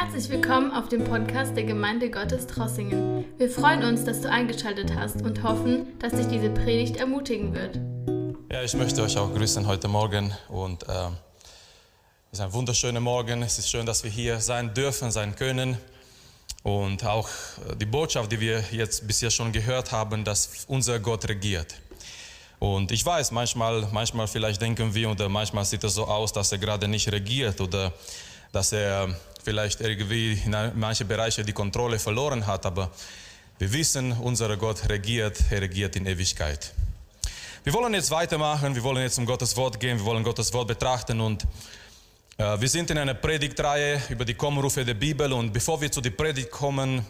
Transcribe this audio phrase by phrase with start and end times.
[0.00, 3.24] Herzlich willkommen auf dem Podcast der Gemeinde Gottes Trossingen.
[3.36, 7.80] Wir freuen uns, dass du eingeschaltet hast und hoffen, dass dich diese Predigt ermutigen wird.
[8.48, 11.08] Ja, ich möchte euch auch grüßen heute Morgen und äh,
[12.30, 13.42] es ist ein wunderschöner Morgen.
[13.42, 15.76] Es ist schön, dass wir hier sein dürfen, sein können
[16.62, 17.28] und auch
[17.68, 21.74] äh, die Botschaft, die wir jetzt bisher schon gehört haben, dass unser Gott regiert.
[22.60, 26.52] Und ich weiß, manchmal, manchmal vielleicht denken wir oder manchmal sieht es so aus, dass
[26.52, 27.92] er gerade nicht regiert oder
[28.52, 29.08] dass er
[29.42, 32.90] vielleicht irgendwie in manchen Bereichen die Kontrolle verloren hat, aber
[33.58, 36.72] wir wissen, unser Gott regiert, er regiert in Ewigkeit.
[37.64, 40.68] Wir wollen jetzt weitermachen, wir wollen jetzt um Gottes Wort gehen, wir wollen Gottes Wort
[40.68, 41.44] betrachten und
[42.38, 46.00] äh, wir sind in einer Predigtreihe über die Kommrufe der Bibel und bevor wir zu
[46.00, 47.04] der Predigt kommen,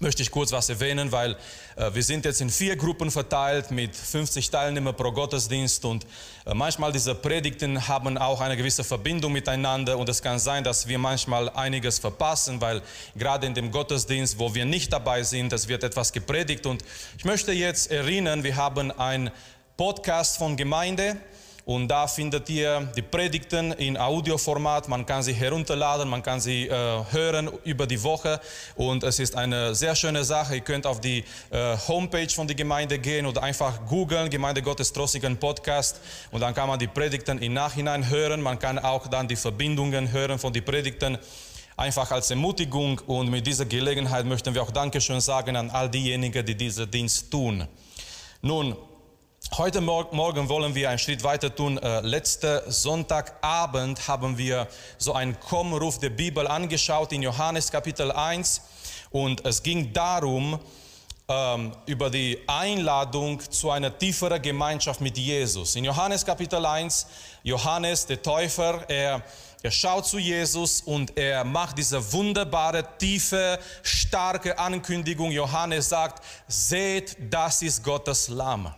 [0.00, 1.36] möchte ich kurz was erwähnen, weil
[1.76, 6.06] äh, wir sind jetzt in vier Gruppen verteilt mit 50 Teilnehmern pro Gottesdienst und
[6.46, 10.88] äh, manchmal diese Predigten haben auch eine gewisse Verbindung miteinander und es kann sein, dass
[10.88, 12.80] wir manchmal einiges verpassen, weil
[13.14, 16.82] gerade in dem Gottesdienst, wo wir nicht dabei sind, es wird etwas gepredigt und
[17.18, 19.30] ich möchte jetzt erinnern, wir haben ein
[19.76, 21.16] Podcast von Gemeinde
[21.64, 24.88] und da findet ihr die Predigten in Audioformat.
[24.88, 28.40] Man kann sie herunterladen, man kann sie äh, hören über die Woche.
[28.76, 30.56] Und es ist eine sehr schöne Sache.
[30.56, 34.92] Ihr könnt auf die äh, Homepage von der Gemeinde gehen oder einfach googeln, Gemeinde Gottes
[34.92, 36.00] Trossigen Podcast.
[36.30, 38.40] Und dann kann man die Predigten im Nachhinein hören.
[38.40, 41.18] Man kann auch dann die Verbindungen hören von den Predigten
[41.76, 42.98] einfach als Ermutigung.
[43.06, 47.30] Und mit dieser Gelegenheit möchten wir auch Dankeschön sagen an all diejenigen, die diesen Dienst
[47.30, 47.66] tun.
[48.42, 48.74] Nun,
[49.56, 51.76] Heute Morgen wollen wir einen Schritt weiter tun.
[51.78, 58.60] Äh, letzten Sonntagabend haben wir so einen Kommruf der Bibel angeschaut in Johannes Kapitel 1
[59.10, 60.60] und es ging darum,
[61.28, 65.74] ähm, über die Einladung zu einer tieferen Gemeinschaft mit Jesus.
[65.74, 67.08] In Johannes Kapitel 1,
[67.42, 69.20] Johannes der Täufer, er,
[69.64, 75.32] er schaut zu Jesus und er macht diese wunderbare, tiefe, starke Ankündigung.
[75.32, 78.72] Johannes sagt, seht, das ist Gottes Lamm.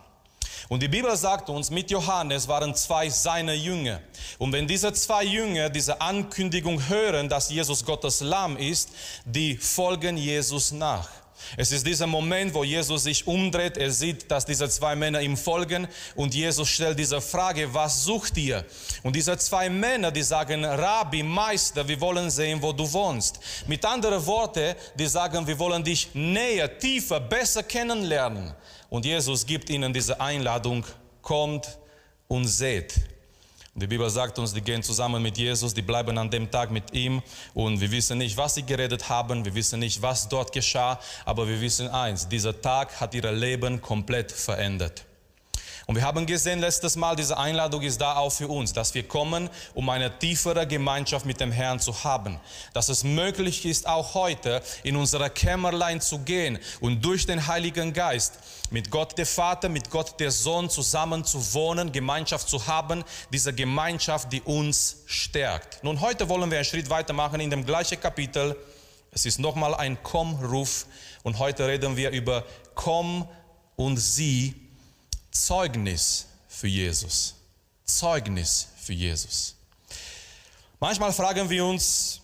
[0.69, 4.01] Und die Bibel sagt uns, mit Johannes waren zwei seiner Jünger.
[4.37, 8.89] Und wenn diese zwei Jünger diese Ankündigung hören, dass Jesus Gottes Lamm ist,
[9.25, 11.22] die folgen Jesus nach.
[11.57, 15.37] Es ist dieser Moment, wo Jesus sich umdreht, er sieht, dass diese zwei Männer ihm
[15.37, 18.65] folgen und Jesus stellt diese Frage, was sucht ihr?
[19.03, 23.39] Und diese zwei Männer, die sagen, Rabbi, Meister, wir wollen sehen, wo du wohnst.
[23.67, 28.53] Mit anderen Worten, die sagen, wir wollen dich näher, tiefer, besser kennenlernen.
[28.89, 30.85] Und Jesus gibt ihnen diese Einladung,
[31.21, 31.77] kommt
[32.27, 33.12] und seht.
[33.75, 36.93] Die Bibel sagt uns, die gehen zusammen mit Jesus, die bleiben an dem Tag mit
[36.93, 37.23] ihm
[37.55, 41.47] und wir wissen nicht, was sie geredet haben, wir wissen nicht, was dort geschah, aber
[41.47, 45.05] wir wissen eins, dieser Tag hat ihr Leben komplett verändert.
[45.85, 49.03] Und wir haben gesehen letztes Mal, diese Einladung ist da auch für uns, dass wir
[49.03, 52.39] kommen, um eine tiefere Gemeinschaft mit dem Herrn zu haben.
[52.73, 57.91] Dass es möglich ist, auch heute in unserer Kämmerlein zu gehen und durch den Heiligen
[57.91, 58.39] Geist
[58.69, 63.53] mit Gott der Vater, mit Gott der Sohn zusammen zu wohnen, Gemeinschaft zu haben, diese
[63.53, 65.83] Gemeinschaft, die uns stärkt.
[65.83, 68.55] Nun, heute wollen wir einen Schritt weitermachen in dem gleichen Kapitel.
[69.11, 70.85] Es ist nochmal ein Komm-Ruf
[71.23, 73.27] und heute reden wir über Komm
[73.75, 74.55] und sieh
[75.33, 77.35] Zeugnis für Jesus.
[77.83, 79.55] Zeugnis für Jesus.
[80.79, 82.21] Manchmal fragen wir uns,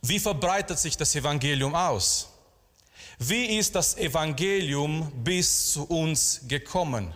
[0.00, 2.28] wie verbreitet sich das Evangelium aus?
[3.18, 7.14] Wie ist das Evangelium bis zu uns gekommen?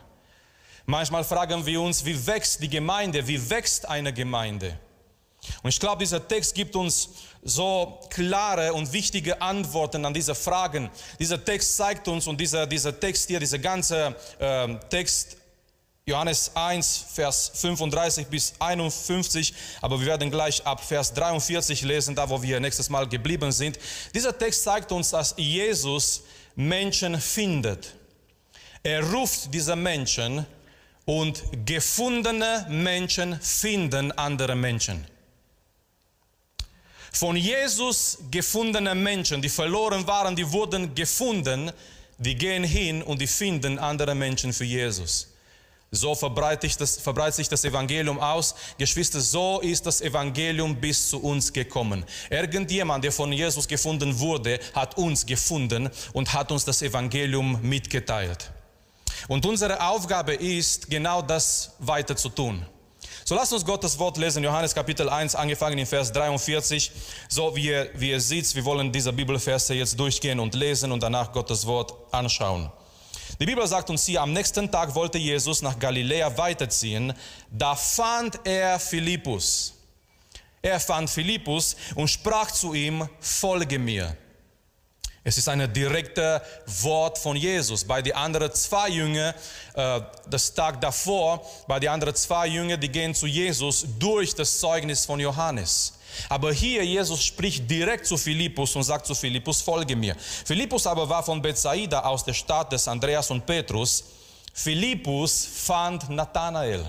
[0.85, 3.27] Manchmal fragen wir uns, wie wächst die Gemeinde?
[3.27, 4.79] Wie wächst eine Gemeinde?
[5.63, 7.09] Und ich glaube, dieser Text gibt uns
[7.47, 10.91] so klare und wichtige Antworten an diese Fragen.
[11.19, 15.37] Dieser Text zeigt uns und dieser, dieser Text hier, dieser ganze äh, Text,
[16.05, 22.29] Johannes 1, Vers 35 bis 51, aber wir werden gleich ab Vers 43 lesen, da
[22.29, 23.79] wo wir nächstes Mal geblieben sind.
[24.15, 26.23] Dieser Text zeigt uns, dass Jesus
[26.57, 27.95] Menschen findet.
[28.83, 30.47] Er ruft diese Menschen
[31.05, 35.07] und gefundene Menschen finden andere Menschen.
[37.13, 41.73] Von Jesus gefundene Menschen, die verloren waren, die wurden gefunden,
[42.19, 45.29] die gehen hin und die finden andere Menschen für Jesus.
[45.93, 48.55] So verbreitet, das, verbreitet sich das Evangelium aus.
[48.77, 52.05] Geschwister, so ist das Evangelium bis zu uns gekommen.
[52.29, 58.51] Irgendjemand, der von Jesus gefunden wurde, hat uns gefunden und hat uns das Evangelium mitgeteilt.
[59.29, 62.67] Und unsere Aufgabe ist, genau das weiter zu tun.
[63.29, 66.93] So lasst uns Gottes Wort lesen, Johannes Kapitel 1, angefangen in Vers 43.
[67.29, 71.03] So wie ihr, wie ihr seht, wir wollen diese Bibelverse jetzt durchgehen und lesen und
[71.03, 72.71] danach Gottes Wort anschauen.
[73.41, 77.13] Die Bibel sagt uns hier, am nächsten Tag wollte Jesus nach Galiläa weiterziehen.
[77.51, 79.75] Da fand er Philippus.
[80.63, 84.17] Er fand Philippus und sprach zu ihm, folge mir.
[85.29, 86.41] Es ist ein direktes
[86.83, 87.83] Wort von Jesus.
[87.83, 89.35] Bei den anderen zwei Jüngern,
[89.75, 90.01] äh,
[90.31, 95.05] das Tag davor, bei den anderen zwei Jüngern, die gehen zu Jesus durch das Zeugnis
[95.05, 95.95] von Johannes.
[96.29, 100.15] Aber hier, Jesus spricht direkt zu Philippus und sagt zu Philippus, folge mir.
[100.45, 104.05] Philippus aber war von Bethsaida aus der Stadt des Andreas und Petrus.
[104.55, 106.89] Philippus fand Nathanael.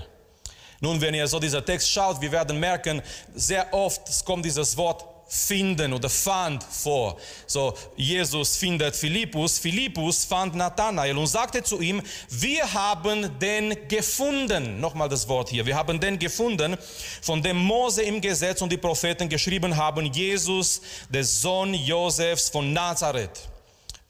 [0.78, 3.02] Nun, wenn ihr so dieser Text schaut, wir werden merken,
[3.34, 7.18] sehr oft kommt dieses Wort finden oder fand vor.
[7.46, 14.80] So, Jesus findet Philippus, Philippus fand Nathanael und sagte zu ihm, wir haben den gefunden.
[14.80, 15.66] Nochmal das Wort hier.
[15.66, 16.76] Wir haben den gefunden,
[17.20, 20.80] von dem Mose im Gesetz und die Propheten geschrieben haben, Jesus,
[21.10, 23.48] der Sohn Josefs von Nazareth.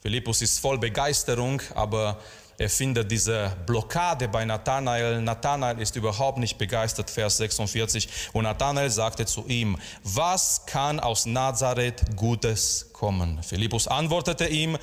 [0.01, 2.19] Philippus ist voll Begeisterung, aber
[2.59, 5.23] er findet diese Blockade bei Nathanael.
[5.23, 8.09] Nathanael ist überhaupt nicht begeistert, Vers 46.
[8.33, 13.41] Und Nathanael sagte zu ihm, was kann aus Nazareth Gutes kommen?
[13.45, 14.77] Philippus antwortete ihm,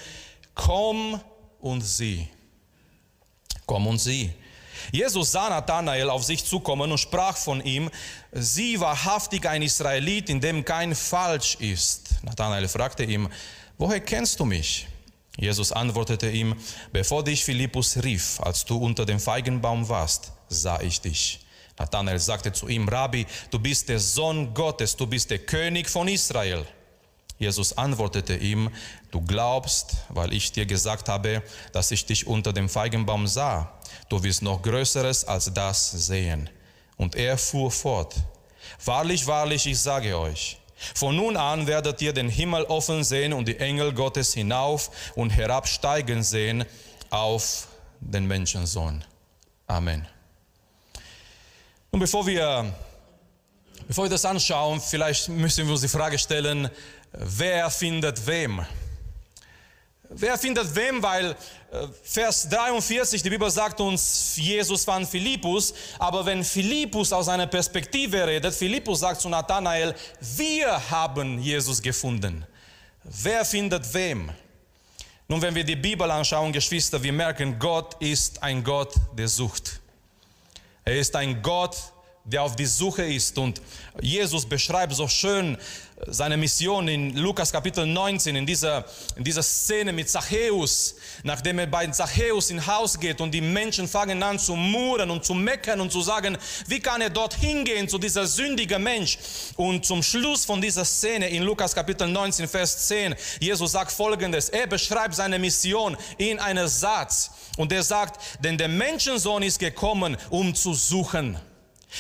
[0.54, 1.20] komm
[1.60, 2.30] und sieh.
[3.66, 4.32] Komm und sieh.
[4.94, 7.90] Jesus sah Nathanael auf sich zukommen und sprach von ihm,
[8.32, 12.24] sieh wahrhaftig ein Israelit, in dem kein Falsch ist.
[12.24, 13.28] Nathanael fragte ihm,
[13.78, 14.88] woher kennst du mich?
[15.38, 16.56] Jesus antwortete ihm,
[16.94, 21.46] bevor dich Philippus rief, als du unter dem Feigenbaum warst, sah ich dich.
[21.78, 26.08] Nathanael sagte zu ihm, Rabbi, du bist der Sohn Gottes, du bist der König von
[26.08, 26.66] Israel.
[27.38, 28.70] Jesus antwortete ihm,
[29.12, 31.44] du glaubst, weil ich dir gesagt habe,
[31.74, 33.78] dass ich dich unter dem Feigenbaum sah.
[34.08, 36.50] Du wirst noch Größeres als das sehen.
[36.96, 38.16] Und er fuhr fort,
[38.86, 40.58] wahrlich, wahrlich, ich sage euch,
[40.94, 45.30] von nun an werdet ihr den Himmel offen sehen und die Engel Gottes hinauf und
[45.30, 46.66] herabsteigen sehen
[47.10, 47.68] auf
[48.00, 49.04] den Menschensohn.
[49.68, 50.08] Amen.
[51.92, 52.74] Und bevor wir,
[53.88, 56.70] bevor wir das anschauen, vielleicht müssen wir uns die Frage stellen,
[57.14, 58.66] wer findet wem?
[60.10, 61.02] Wer findet wem?
[61.02, 67.28] Weil äh, Vers 43, die Bibel sagt uns, Jesus fand Philippus, aber wenn Philippus aus
[67.28, 72.46] einer Perspektive redet, Philippus sagt zu Nathanael, wir haben Jesus gefunden.
[73.04, 74.32] Wer findet wem?
[75.28, 79.80] Nun, wenn wir die Bibel anschauen, Geschwister, wir merken, Gott ist ein Gott der Sucht.
[80.84, 81.76] Er ist ein Gott,
[82.26, 83.38] der auf die Suche ist.
[83.38, 83.62] Und
[84.02, 85.58] Jesus beschreibt so schön
[86.08, 88.84] seine Mission in Lukas Kapitel 19, in dieser,
[89.16, 93.88] in dieser Szene mit Zachäus, nachdem er bei Zachäus in Haus geht und die Menschen
[93.88, 96.38] fangen an zu murren und zu meckern und zu sagen,
[96.68, 99.18] wie kann er dort hingehen zu dieser sündigen Mensch?
[99.56, 104.50] Und zum Schluss von dieser Szene in Lukas Kapitel 19, Vers 10, Jesus sagt folgendes,
[104.50, 107.32] er beschreibt seine Mission in einem Satz.
[107.58, 111.40] Und er sagt, denn der Menschensohn ist gekommen, um zu suchen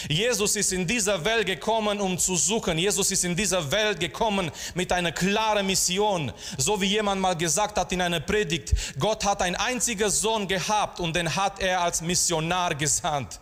[0.10, 2.78] Jesus ist in dieser Welt gekommen, um zu suchen.
[2.78, 6.32] Jesus ist in dieser Welt gekommen mit einer klaren Mission.
[6.58, 11.00] So wie jemand mal gesagt hat in einer Predigt, Gott hat einen einzigen Sohn gehabt
[11.00, 13.40] und den hat er als Missionar gesandt.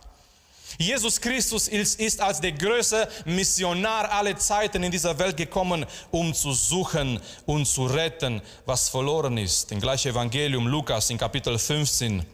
[0.78, 6.52] Jesus Christus ist, als der größte Missionar aller Zeiten in dieser Welt gekommen, um zu
[6.52, 9.70] suchen und zu retten, was verloren ist.
[9.70, 12.24] Im gleichen Evangelium Lukas in Kapitel 15.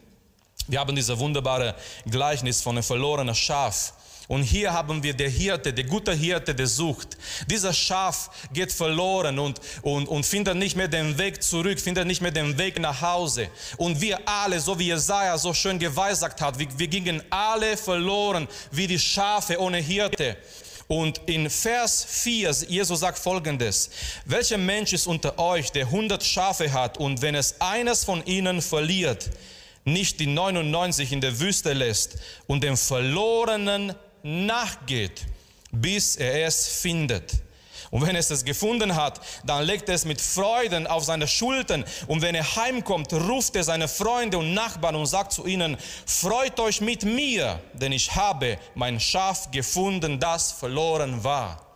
[0.69, 1.75] Wir haben diese wunderbare
[2.09, 3.93] Gleichnis von einem verlorenen Schaf.
[4.31, 7.17] Und hier haben wir der Hirte, der gute Hirte, der sucht.
[7.51, 12.23] Dieser Schaf geht verloren und, und, und findet nicht mehr den Weg zurück, findet nicht
[12.23, 13.49] mehr den Weg nach Hause.
[13.77, 18.47] Und wir alle, so wie Jesaja so schön geweissagt hat, wir, wir gingen alle verloren
[18.71, 20.37] wie die Schafe ohne Hirte.
[20.87, 23.91] Und in Vers 4, Jesus sagt folgendes,
[24.27, 28.63] welcher Mensch ist unter euch, der 100 Schafe hat und wenn es eines von ihnen
[28.63, 29.29] verliert,
[29.85, 35.27] nicht die 99 in der Wüste lässt und den Verlorenen nachgeht,
[35.71, 37.43] bis er es findet.
[37.91, 41.85] Und wenn es es gefunden hat, dann legt er es mit Freuden auf seine Schultern.
[42.07, 46.61] Und wenn er heimkommt, ruft er seine Freunde und Nachbarn und sagt zu ihnen, freut
[46.61, 51.67] euch mit mir, denn ich habe mein Schaf gefunden, das verloren war.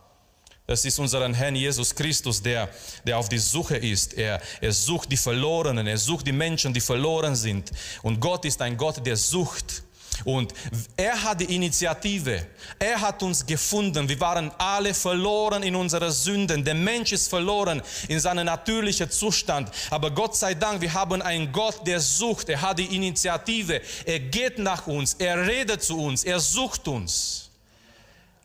[0.67, 2.71] Das ist unseren Herrn Jesus Christus, der,
[3.07, 4.15] der auf die Suche ist.
[4.15, 7.71] Er, er sucht die Verlorenen, er sucht die Menschen, die verloren sind.
[8.03, 9.83] Und Gott ist ein Gott, der sucht.
[10.25, 10.55] Und
[10.97, 12.47] er hat die Initiative.
[12.79, 14.09] Er hat uns gefunden.
[14.09, 16.65] Wir waren alle verloren in unseren Sünden.
[16.65, 19.71] Der Mensch ist verloren in seinem natürlichen Zustand.
[19.91, 22.49] Aber Gott sei Dank, wir haben einen Gott, der sucht.
[22.49, 23.81] Er hat die Initiative.
[24.05, 25.15] Er geht nach uns.
[25.15, 26.25] Er redet zu uns.
[26.25, 27.51] Er sucht uns.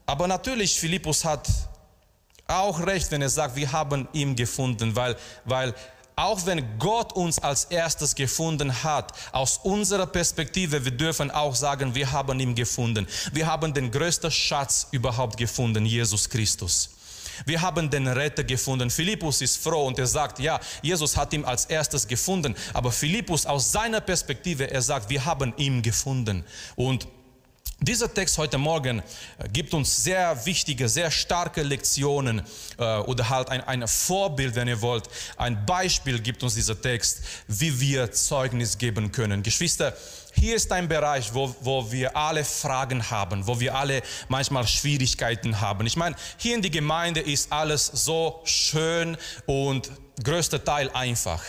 [0.05, 1.47] Aber natürlich, Philippus hat
[2.47, 5.73] auch recht, wenn er sagt, wir haben ihn gefunden, weil, weil
[6.19, 11.95] auch wenn Gott uns als erstes gefunden hat, aus unserer Perspektive, wir dürfen auch sagen,
[11.95, 13.07] wir haben ihn gefunden.
[13.31, 16.89] Wir haben den größten Schatz überhaupt gefunden, Jesus Christus.
[17.45, 18.89] Wir haben den Retter gefunden.
[18.89, 22.53] Philippus ist froh und er sagt, ja, Jesus hat ihn als erstes gefunden.
[22.73, 26.43] Aber Philippus aus seiner Perspektive, er sagt, wir haben ihn gefunden.
[26.75, 27.07] Und
[27.81, 32.41] dieser Text heute Morgen äh, gibt uns sehr wichtige, sehr starke Lektionen
[32.77, 35.09] äh, oder halt ein, ein Vorbild, wenn ihr wollt.
[35.38, 39.43] Ein Beispiel gibt uns dieser Text, wie wir Zeugnis geben können.
[39.43, 39.95] Geschwister,
[40.33, 45.59] hier ist ein Bereich, wo, wo wir alle Fragen haben, wo wir alle manchmal Schwierigkeiten
[45.59, 45.86] haben.
[45.88, 49.89] Ich meine, hier in der Gemeinde ist alles so schön und
[50.24, 51.41] größter Teil einfach.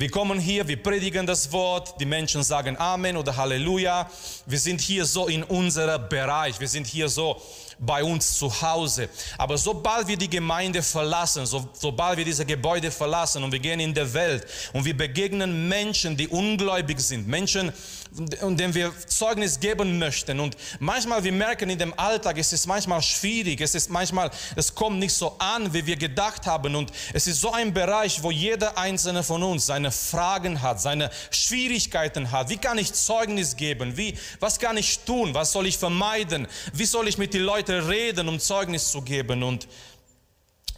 [0.00, 4.08] Wir kommen hier, wir predigen das Wort, die Menschen sagen Amen oder Halleluja.
[4.46, 7.42] Wir sind hier so in unserem Bereich, wir sind hier so
[7.80, 9.08] bei uns zu Hause.
[9.36, 13.80] Aber sobald wir die Gemeinde verlassen, so, sobald wir diese Gebäude verlassen und wir gehen
[13.80, 17.72] in der Welt und wir begegnen Menschen, die ungläubig sind, Menschen,
[18.10, 20.40] denen wir Zeugnis geben möchten.
[20.40, 24.74] Und manchmal, wir merken in dem Alltag, es ist manchmal schwierig, es ist manchmal, es
[24.74, 26.74] kommt nicht so an, wie wir gedacht haben.
[26.74, 31.10] Und es ist so ein Bereich, wo jeder einzelne von uns seine Fragen hat, seine
[31.30, 32.48] Schwierigkeiten hat.
[32.48, 33.96] Wie kann ich Zeugnis geben?
[33.96, 35.34] Wie, was kann ich tun?
[35.34, 36.46] Was soll ich vermeiden?
[36.72, 39.42] Wie soll ich mit den Leuten reden, um Zeugnis zu geben?
[39.42, 39.68] Und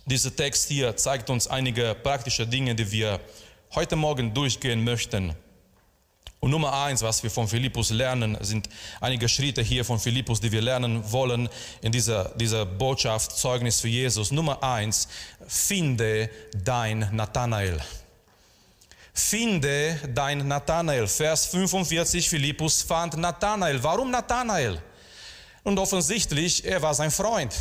[0.07, 3.21] dieser Text hier zeigt uns einige praktische Dinge, die wir
[3.75, 5.35] heute Morgen durchgehen möchten.
[6.41, 8.71] Und Nummer eins, was wir von Philippus lernen, sind
[9.01, 11.51] einige Schritte hier von Philippus, die wir lernen wollen
[11.83, 14.31] in dieser, dieser Botschaft, Zeugnis für Jesus.
[14.31, 15.09] Nummer eins,
[15.47, 16.31] finde
[16.65, 17.79] dein Nathanael.
[19.13, 21.07] Finde dein Nathanael.
[21.07, 23.83] Vers 45, Philippus fand Nathanael.
[23.83, 24.81] Warum Nathanael?
[25.63, 27.55] Und offensichtlich, er war sein Freund.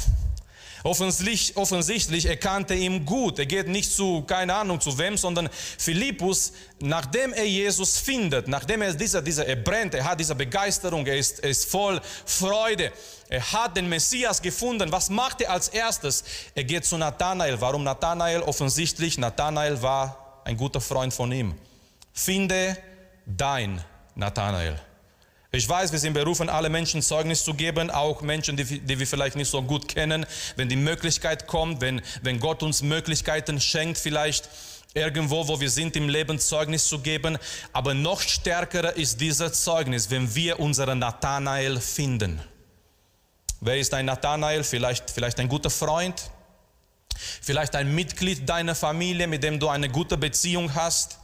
[0.84, 3.38] Offensichtlich, offensichtlich, er kannte ihn gut.
[3.38, 8.82] Er geht nicht zu, keine Ahnung zu wem, sondern Philippus, nachdem er Jesus findet, nachdem
[8.82, 12.94] er dieser, dieser, er brennt, er hat diese Begeisterung, er ist, er ist voll Freude.
[13.28, 14.92] Er hat den Messias gefunden.
[14.92, 16.24] Was macht er als erstes?
[16.56, 17.60] Er geht zu Nathanael.
[17.62, 18.42] Warum Nathanael?
[18.42, 21.56] Offensichtlich, Nathanael war ein guter Freund von ihm.
[22.14, 22.78] Finde
[23.26, 23.84] dein
[24.16, 24.80] Nathanael.
[25.52, 29.08] Ich weiß, wir sind berufen, alle Menschen Zeugnis zu geben, auch Menschen, die, die, wir
[29.08, 30.28] vielleicht nicht so gut kennen.
[30.56, 34.48] Wenn die Möglichkeit kommt, wenn, wenn Gott uns Möglichkeiten schenkt, vielleicht
[34.94, 37.40] irgendwo, wo wir sind im Leben, Zeugnis zu geben.
[37.74, 42.40] Aber noch stärker ist dieser Zeugnis, wenn wir unseren Nathanael finden.
[43.60, 44.64] Wer ist ein Nathanael?
[44.64, 46.30] Vielleicht, vielleicht ein guter Freund,
[47.42, 51.19] vielleicht ein Mitglied deiner Familie, mit dem du eine gute Beziehung hast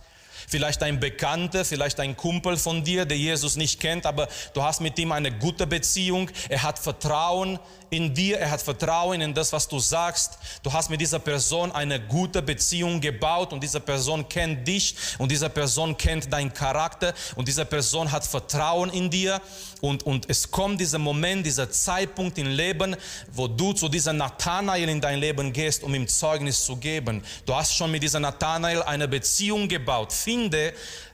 [0.48, 4.82] Vielleicht ein Bekannter, vielleicht ein Kumpel von dir, der Jesus nicht kennt, aber du hast
[4.82, 6.30] mit ihm eine gute Beziehung.
[6.50, 7.60] Er hat Vertrauen
[7.90, 10.38] in dir, er hat Vertrauen in das, was du sagst.
[10.64, 15.32] Du hast mit dieser Person eine gute Beziehung gebaut und diese Person kennt dich und
[15.32, 19.42] diese Person kennt deinen Charakter und diese Person hat Vertrauen in dir
[19.82, 22.96] und, und es kommt dieser Moment, dieser Zeitpunkt im Leben,
[23.32, 27.24] wo du zu diesem Nathanael in dein Leben gehst, um ihm Zeugnis zu geben.
[27.46, 30.12] Du hast schon mit diesem Nathanael eine Beziehung gebaut.
[30.36, 30.74] Finde,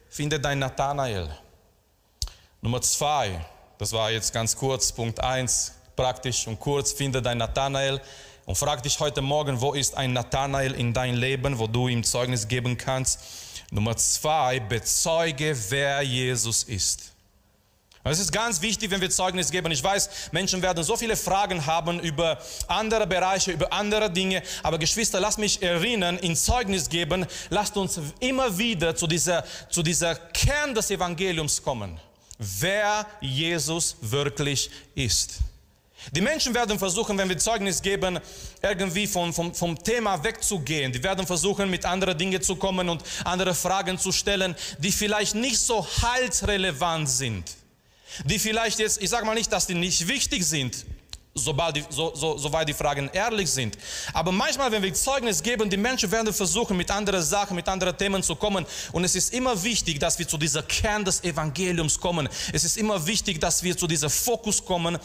[0.09, 1.29] finde dein Nathanael.
[2.59, 3.45] Nummer zwei,
[3.77, 8.01] das war jetzt ganz kurz, Punkt eins praktisch und kurz, finde dein Nathanael
[8.45, 12.03] und frag dich heute Morgen, wo ist ein Nathanael in dein Leben, wo du ihm
[12.03, 13.19] Zeugnis geben kannst.
[13.69, 17.10] Nummer zwei, bezeuge, wer Jesus ist.
[18.03, 19.71] Es ist ganz wichtig, wenn wir Zeugnis geben.
[19.71, 24.41] Ich weiß, Menschen werden so viele Fragen haben über andere Bereiche, über andere Dinge.
[24.63, 29.83] Aber Geschwister, lasst mich erinnern, in Zeugnis geben, lasst uns immer wieder zu dieser, zu
[29.83, 31.99] dieser Kern des Evangeliums kommen.
[32.39, 35.37] Wer Jesus wirklich ist.
[36.11, 38.19] Die Menschen werden versuchen, wenn wir Zeugnis geben,
[38.63, 40.91] irgendwie vom, vom, vom Thema wegzugehen.
[40.91, 45.35] Die werden versuchen, mit anderen Dingen zu kommen und andere Fragen zu stellen, die vielleicht
[45.35, 47.60] nicht so heilsrelevant sind.
[48.25, 50.85] Die vielleicht jetzt, ich sage mal nicht, dass die nicht wichtig sind,
[51.33, 53.77] sobald die, so, so, soweit die Fragen ehrlich sind.
[54.13, 57.97] Aber manchmal, wenn wir Zeugnis geben, die Menschen werden versuchen, mit anderen Sachen, mit anderen
[57.97, 58.65] Themen zu kommen.
[58.91, 62.27] Und es ist immer wichtig, dass wir zu dieser Kern des Evangeliums kommen.
[62.51, 64.97] Es ist immer wichtig, dass wir zu diesem Fokus kommen,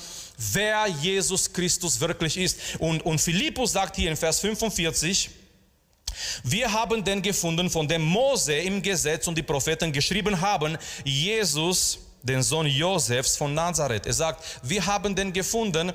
[0.53, 2.59] wer Jesus Christus wirklich ist.
[2.79, 5.31] Und, und Philippus sagt hier in Vers 45,
[6.45, 11.99] wir haben den gefunden, von dem Mose im Gesetz und die Propheten geschrieben haben, Jesus
[12.27, 14.07] den Sohn Josefs von Nazareth.
[14.07, 15.93] Er sagt, wir haben den gefunden,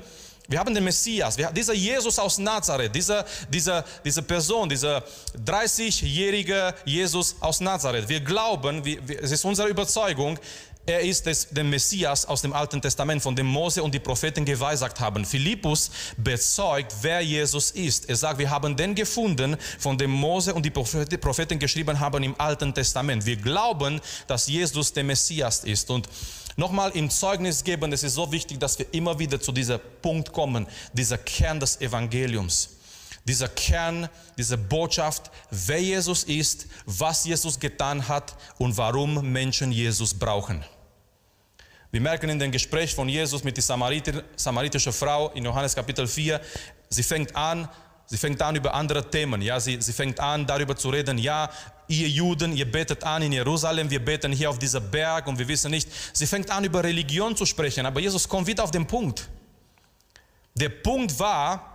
[0.48, 5.02] wir haben den Messias, wir, dieser Jesus aus Nazareth, dieser, dieser, diese Person, dieser
[5.46, 8.08] 30-jährige Jesus aus Nazareth.
[8.08, 10.38] Wir glauben, wir, wir, es ist unsere Überzeugung,
[10.84, 14.44] er ist des, der Messias aus dem Alten Testament, von dem Mose und die Propheten
[14.44, 15.24] geweissagt haben.
[15.24, 18.08] Philippus bezeugt, wer Jesus ist.
[18.08, 22.34] Er sagt, wir haben den gefunden, von dem Mose und die Propheten geschrieben haben im
[22.38, 23.24] Alten Testament.
[23.24, 25.88] Wir glauben, dass Jesus der Messias ist.
[25.88, 26.08] Und
[26.56, 30.32] nochmal im Zeugnis geben, es ist so wichtig, dass wir immer wieder zu diesem Punkt
[30.32, 32.70] kommen, dieser Kern des Evangeliums
[33.24, 40.12] dieser Kern, diese Botschaft, wer Jesus ist, was Jesus getan hat und warum Menschen Jesus
[40.14, 40.64] brauchen.
[41.92, 46.08] Wir merken in dem Gespräch von Jesus mit der Samariter, samaritischen Frau in Johannes Kapitel
[46.08, 46.40] 4,
[46.88, 47.68] sie fängt an,
[48.06, 49.42] sie fängt an über andere Themen.
[49.42, 51.50] Ja, sie, sie fängt an darüber zu reden, ja,
[51.88, 55.46] ihr Juden, ihr betet an in Jerusalem, wir beten hier auf dieser Berg und wir
[55.46, 55.88] wissen nicht.
[56.14, 59.28] Sie fängt an über Religion zu sprechen, aber Jesus kommt wieder auf den Punkt.
[60.54, 61.71] Der Punkt war,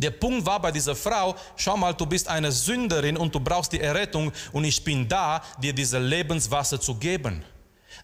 [0.00, 3.72] der Punkt war bei dieser Frau, schau mal, du bist eine Sünderin und du brauchst
[3.72, 7.44] die Errettung und ich bin da, dir diese Lebenswasser zu geben.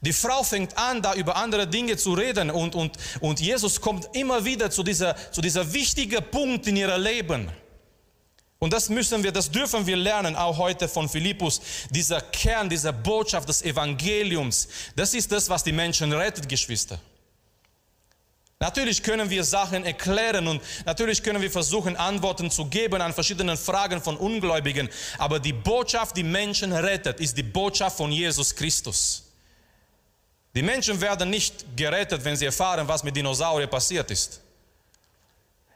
[0.00, 4.14] Die Frau fängt an, da über andere Dinge zu reden und, und, und Jesus kommt
[4.14, 7.50] immer wieder zu dieser, zu dieser wichtigen Punkt in ihrem Leben.
[8.58, 11.60] Und das müssen wir, das dürfen wir lernen, auch heute von Philippus.
[11.90, 16.98] Dieser Kern, diese Botschaft des Evangeliums, das ist das, was die Menschen rettet, Geschwister.
[18.58, 23.54] Natürlich können wir Sachen erklären und natürlich können wir versuchen, Antworten zu geben an verschiedene
[23.54, 24.88] Fragen von Ungläubigen.
[25.18, 29.24] Aber die Botschaft, die Menschen rettet, ist die Botschaft von Jesus Christus.
[30.54, 34.40] Die Menschen werden nicht gerettet, wenn sie erfahren, was mit Dinosauriern passiert ist.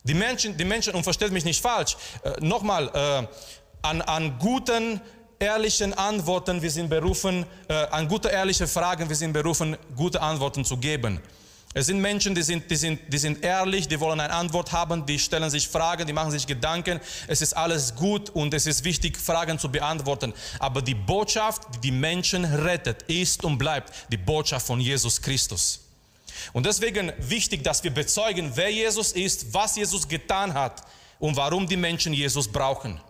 [0.05, 3.27] Die Menschen, die Menschen und versteht mich nicht falsch, äh, nochmal, äh,
[3.83, 5.03] an, an guten,
[5.39, 10.65] ehrlichen Antworten, wir sind berufen, äh, an gute, ehrliche Fragen, wir sind berufen, gute Antworten
[10.65, 11.21] zu geben.
[11.73, 15.07] Es sind Menschen, die sind, die, sind, die sind ehrlich, die wollen eine Antwort haben,
[15.07, 16.99] die stellen sich Fragen, die machen sich Gedanken.
[17.29, 20.35] Es ist alles gut und es ist wichtig, Fragen zu beantworten.
[20.59, 25.81] Aber die Botschaft, die die Menschen rettet, ist und bleibt die Botschaft von Jesus Christus.
[26.53, 30.83] Und deswegen wichtig, dass wir bezeugen, wer Jesus ist, was Jesus getan hat
[31.21, 33.01] und warum die Menschen Jesus brauchen.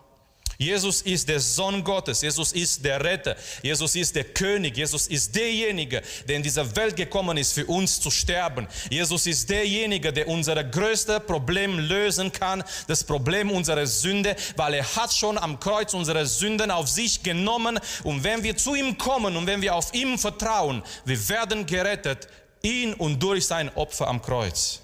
[0.61, 5.35] Jesus ist der Sohn Gottes, Jesus ist der Retter, Jesus ist der König, Jesus ist
[5.35, 8.67] derjenige, der in dieser Welt gekommen ist, für uns zu sterben.
[8.91, 14.95] Jesus ist derjenige, der unser größtes Problem lösen kann, das Problem unserer Sünde, weil er
[14.95, 19.35] hat schon am Kreuz unsere Sünden auf sich genommen und wenn wir zu ihm kommen
[19.37, 22.27] und wenn wir auf ihm vertrauen, wir werden gerettet,
[22.61, 24.81] ihn und durch sein Opfer am Kreuz.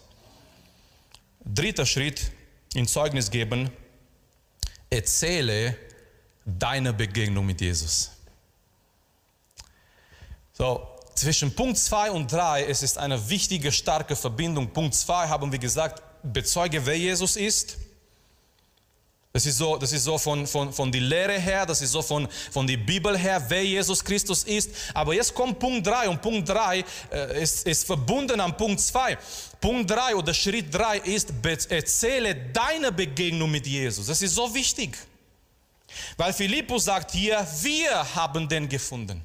[1.45, 2.31] Dritter Schritt,
[2.73, 3.69] in Zeugnis geben,
[4.89, 5.75] erzähle
[6.45, 8.11] deine Begegnung mit Jesus.
[10.53, 14.71] So, zwischen Punkt 2 und 3 es ist eine wichtige, starke Verbindung.
[14.71, 17.77] Punkt 2 haben wir gesagt, bezeuge, wer Jesus ist.
[19.37, 22.01] Das ist so, das ist so von, von, von der Lehre her, das ist so
[22.01, 24.71] von, von der Bibel her, wer Jesus Christus ist.
[24.95, 29.15] Aber jetzt kommt Punkt 3 und Punkt 3 äh, ist, ist verbunden an Punkt 2.
[29.61, 31.33] Punkt 3 oder Schritt 3 ist,
[31.69, 34.07] erzähle deine Begegnung mit Jesus.
[34.07, 34.97] Das ist so wichtig.
[36.17, 39.23] Weil Philippus sagt hier, wir haben den gefunden.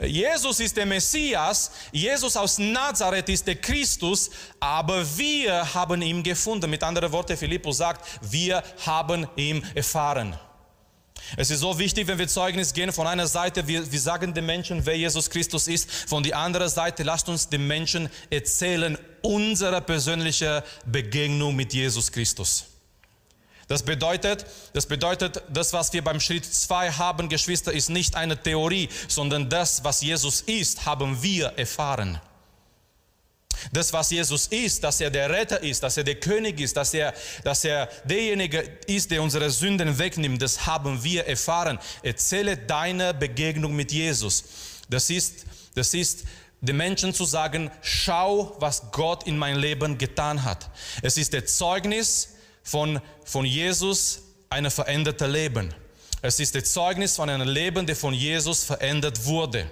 [0.00, 6.70] Jesus ist der Messias, Jesus aus Nazareth ist der Christus, aber wir haben ihn gefunden.
[6.70, 10.38] Mit anderen Worten, Philippus sagt, wir haben ihn erfahren.
[11.36, 14.46] Es ist so wichtig, wenn wir Zeugnis gehen, von einer Seite, wir, wir sagen den
[14.46, 19.80] Menschen, wer Jesus Christus ist, von der anderen Seite, lasst uns den Menschen erzählen unsere
[19.80, 22.66] persönliche Begegnung mit Jesus Christus.
[23.68, 28.40] Das bedeutet, das bedeutet, das, was wir beim Schritt 2 haben, Geschwister, ist nicht eine
[28.42, 32.20] Theorie, sondern das, was Jesus ist, haben wir erfahren.
[33.72, 36.92] Das, was Jesus ist, dass er der Retter ist, dass er der König ist, dass
[36.92, 41.78] er, dass er derjenige ist, der unsere Sünden wegnimmt, das haben wir erfahren.
[42.02, 44.44] Erzähle deine Begegnung mit Jesus.
[44.90, 46.24] Das ist, das ist
[46.60, 50.70] den Menschen zu sagen, schau, was Gott in mein Leben getan hat.
[51.02, 52.33] Es ist der Zeugnis,
[52.64, 55.72] von, von Jesus ein verändertes Leben.
[56.22, 59.70] Es ist das Zeugnis von einem Leben, das von Jesus verändert wurde.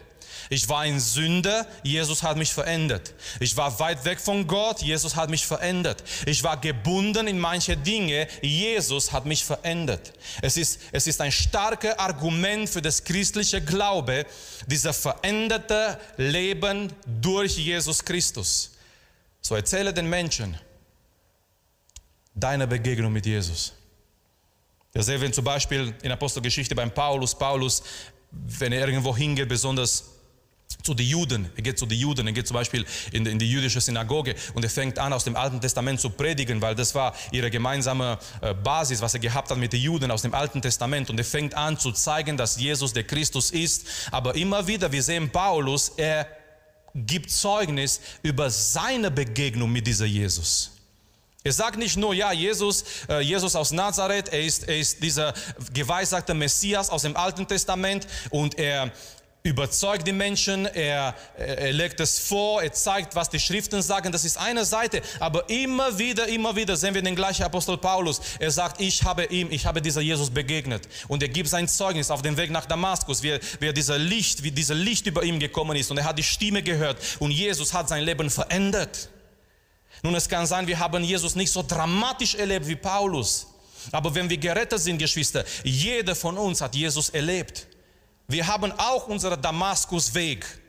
[0.51, 3.15] Ich war ein Sünder, Jesus hat mich verändert.
[3.41, 6.05] Ich war weit weg von Gott, Jesus hat mich verändert.
[6.27, 10.13] Ich war gebunden in manche Dinge, Jesus hat mich verändert.
[10.43, 14.27] Es ist, es ist ein starkes Argument für das christliche Glaube,
[14.67, 18.73] dieser veränderte Leben durch Jesus Christus.
[19.41, 20.59] So erzähle den Menschen,
[22.35, 23.75] deiner Begegnung mit Jesus.
[24.93, 27.35] Das sehen wir zum Beispiel in Apostelgeschichte beim Paulus.
[27.35, 27.83] Paulus,
[28.31, 30.13] wenn er irgendwo hingeht, besonders
[30.83, 31.51] zu den Juden.
[31.57, 34.65] Er geht zu den Juden, er geht zum Beispiel in, in die jüdische Synagoge und
[34.65, 38.55] er fängt an, aus dem Alten Testament zu predigen, weil das war ihre gemeinsame äh,
[38.55, 41.11] Basis, was er gehabt hat mit den Juden aus dem Alten Testament.
[41.11, 43.87] Und er fängt an zu zeigen, dass Jesus der Christus ist.
[44.11, 46.27] Aber immer wieder, wir sehen Paulus, er
[46.95, 50.73] gibt Zeugnis über seine Begegnung mit dieser Jesus.
[51.45, 55.35] Er sagt nicht nur, ja, Jesus, äh, Jesus aus Nazareth, er ist, er ist dieser
[55.73, 58.93] geweissagte Messias aus dem Alten Testament und er
[59.43, 64.13] überzeugt die Menschen, er, er legt es vor, er zeigt, was die Schriften sagen.
[64.13, 65.03] Das ist eine Seite.
[65.19, 68.21] Aber immer wieder, immer wieder sehen wir den gleichen Apostel Paulus.
[68.39, 70.89] Er sagt, ich habe ihm, ich habe dieser Jesus begegnet.
[71.09, 74.53] Und er gibt sein Zeugnis auf dem Weg nach Damaskus, wie, wie dieser Licht, wie
[74.53, 75.91] dieser Licht über ihm gekommen ist.
[75.91, 76.99] Und er hat die Stimme gehört.
[77.19, 79.09] Und Jesus hat sein Leben verändert.
[80.03, 83.47] Nun, es kann sein, wir haben Jesus nicht so dramatisch erlebt wie Paulus.
[83.91, 87.67] Aber wenn wir gerettet sind, Geschwister, jeder von uns hat Jesus erlebt.
[88.29, 90.62] Wir haben auch unseren Damaskusweg.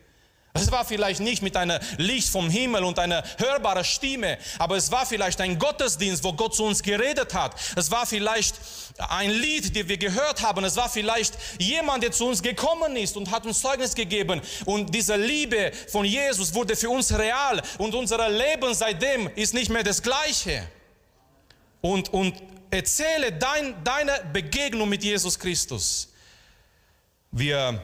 [0.56, 4.92] Es war vielleicht nicht mit einer Licht vom Himmel und einer hörbaren Stimme, aber es
[4.92, 7.56] war vielleicht ein Gottesdienst, wo Gott zu uns geredet hat.
[7.76, 8.56] Es war vielleicht
[9.00, 10.63] ein Lied, das wir gehört haben.
[10.63, 14.42] Es war vielleicht jemand, der zu uns gekommen ist und hat uns Zeugnis gegeben.
[14.66, 19.72] Und diese Liebe von Jesus wurde für uns real und unser Leben seitdem ist nicht
[19.72, 20.68] mehr das gleiche.
[21.82, 22.36] Und, und
[22.70, 26.10] erzähle dein, deine Begegnung mit Jesus Christus.
[27.32, 27.82] Wir,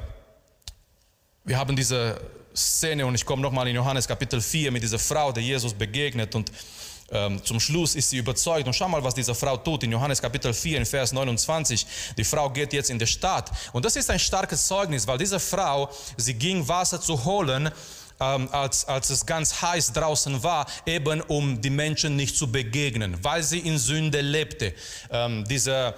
[1.44, 2.22] wir haben diese
[2.60, 6.36] Szene und ich komme nochmal in Johannes Kapitel 4 mit dieser Frau, der Jesus begegnet
[6.36, 6.52] und
[7.12, 10.22] ähm, zum Schluss ist sie überzeugt und schau mal, was diese Frau tut in Johannes
[10.22, 11.88] Kapitel 4 in Vers 29.
[12.18, 15.40] Die Frau geht jetzt in die Stadt und das ist ein starkes Zeugnis, weil diese
[15.40, 17.72] Frau, sie ging Wasser zu holen,
[18.20, 23.18] ähm, als, als es ganz heiß draußen war, eben um die Menschen nicht zu begegnen,
[23.24, 24.74] weil sie in Sünde lebte.
[25.10, 25.96] Ähm, diese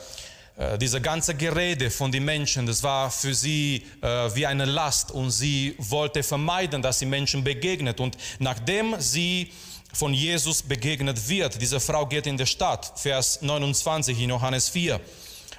[0.61, 5.11] äh, diese ganze Gerede von den Menschen, das war für sie äh, wie eine Last
[5.11, 7.99] und sie wollte vermeiden, dass sie Menschen begegnet.
[7.99, 9.51] Und nachdem sie
[9.91, 14.99] von Jesus begegnet wird, diese Frau geht in die Stadt, Vers 29 in Johannes 4.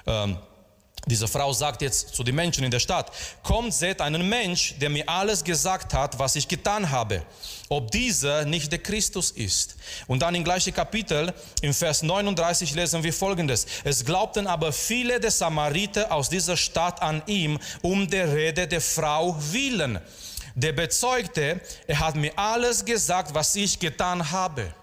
[0.07, 0.37] Ähm,
[1.05, 3.11] diese Frau sagt jetzt zu den Menschen in der Stadt,
[3.43, 7.23] kommt, seht einen Mensch, der mir alles gesagt hat, was ich getan habe,
[7.67, 9.75] ob dieser nicht der Christus ist.
[10.07, 13.65] Und dann im gleichen Kapitel, im Vers 39 lesen wir folgendes.
[13.83, 18.81] Es glaubten aber viele der Samariter aus dieser Stadt an ihm, um der Rede der
[18.81, 19.99] Frau willen.
[20.55, 24.73] Der bezeugte, er hat mir alles gesagt, was ich getan habe.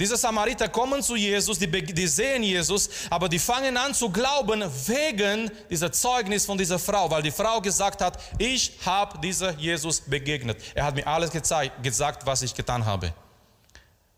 [0.00, 4.62] Diese Samariter kommen zu Jesus, die, die, sehen Jesus, aber die fangen an zu glauben
[4.86, 10.00] wegen dieser Zeugnis von dieser Frau, weil die Frau gesagt hat, ich habe dieser Jesus
[10.00, 10.58] begegnet.
[10.74, 13.12] Er hat mir alles gesagt, was ich getan habe.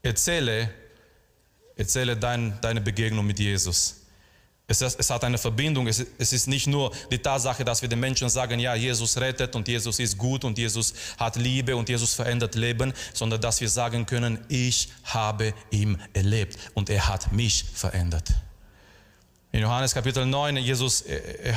[0.03, 0.71] Erzähle,
[1.77, 4.00] erzähle dein, deine Begegnung mit Jesus.
[4.71, 5.89] Es, es, hat eine Verbindung.
[5.89, 9.57] Es, es, ist nicht nur die Tatsache, dass wir den Menschen sagen, ja, Jesus rettet
[9.57, 13.69] und Jesus ist gut und Jesus hat Liebe und Jesus verändert Leben, sondern dass wir
[13.69, 18.33] sagen können, ich habe ihn erlebt und er hat mich verändert.
[19.53, 21.05] In Johannes Kapitel 9, Jesus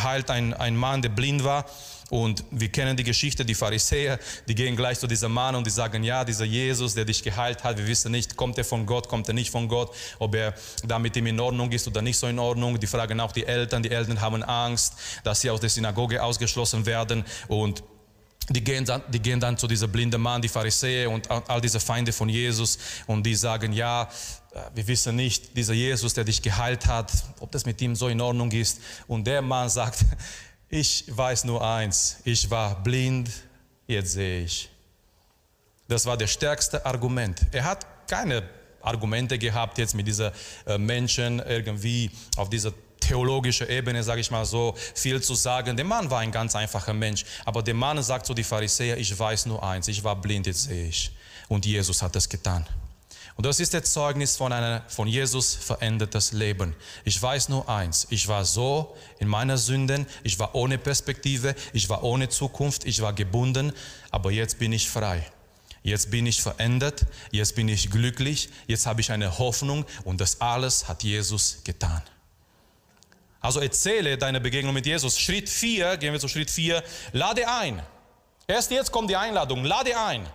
[0.03, 1.65] heilt einen, einen Mann, der blind war
[2.09, 5.71] und wir kennen die Geschichte, die Pharisäer, die gehen gleich zu diesem Mann und die
[5.71, 9.07] sagen, ja, dieser Jesus, der dich geheilt hat, wir wissen nicht, kommt er von Gott,
[9.07, 12.17] kommt er nicht von Gott, ob er da mit ihm in Ordnung ist oder nicht
[12.17, 12.79] so in Ordnung.
[12.79, 16.87] Die fragen auch die Eltern, die Eltern haben Angst, dass sie aus der Synagoge ausgeschlossen
[16.87, 17.83] werden und
[18.49, 21.79] die gehen, dann, die gehen dann zu diesem blinden Mann, die Pharisäer und all diese
[21.79, 22.77] Feinde von Jesus
[23.07, 24.03] und die sagen, ja,
[24.53, 28.07] äh, wir wissen nicht, dieser Jesus, der dich geheilt hat, ob das mit ihm so
[28.07, 28.79] in Ordnung ist.
[29.07, 30.05] Und der Mann sagt,
[30.69, 33.29] ich weiß nur eins, ich war blind,
[33.87, 34.69] jetzt sehe ich.
[35.87, 37.39] Das war das stärkste Argument.
[37.51, 38.43] Er hat keine
[38.81, 40.31] Argumente gehabt, jetzt mit diesen
[40.65, 42.73] äh, Menschen irgendwie auf dieser
[43.13, 45.77] theologischen Ebene, sage ich mal so, viel zu sagen.
[45.77, 49.17] Der Mann war ein ganz einfacher Mensch, aber der Mann sagt zu den Pharisäern, ich
[49.17, 51.11] weiß nur eins, ich war blind, jetzt sehe ich.
[51.47, 52.65] Und Jesus hat das getan.
[53.35, 56.75] Und das ist das Zeugnis von einem von Jesus verändertes Leben.
[57.03, 61.89] Ich weiß nur eins, ich war so in meiner Sünden, ich war ohne Perspektive, ich
[61.89, 63.73] war ohne Zukunft, ich war gebunden,
[64.09, 65.23] aber jetzt bin ich frei.
[65.83, 70.41] Jetzt bin ich verändert, jetzt bin ich glücklich, jetzt habe ich eine Hoffnung und das
[70.41, 72.01] alles hat Jesus getan.
[73.43, 75.19] Also erzähle deine Begegnung mit Jesus.
[75.19, 77.83] Schritt 4, gehen wir zu Schritt 4, lade ein.
[78.47, 80.25] Erst jetzt kommt die Einladung, lade ein.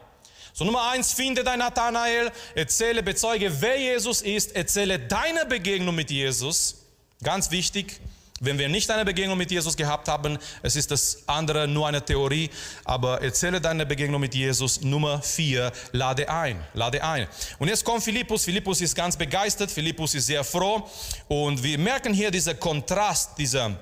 [0.53, 6.11] So Nummer eins, finde dein Nathanael, erzähle, bezeuge, wer Jesus ist, erzähle deine Begegnung mit
[6.11, 6.85] Jesus.
[7.23, 7.99] Ganz wichtig,
[8.40, 12.05] wenn wir nicht eine Begegnung mit Jesus gehabt haben, es ist das andere nur eine
[12.05, 12.51] Theorie,
[12.85, 14.81] aber erzähle deine Begegnung mit Jesus.
[14.81, 17.27] Nummer vier, lade ein, lade ein.
[17.59, 18.44] Und jetzt kommt Philippus.
[18.44, 20.88] Philippus ist ganz begeistert, Philippus ist sehr froh
[21.27, 23.77] und wir merken hier diesen Kontrast, dieser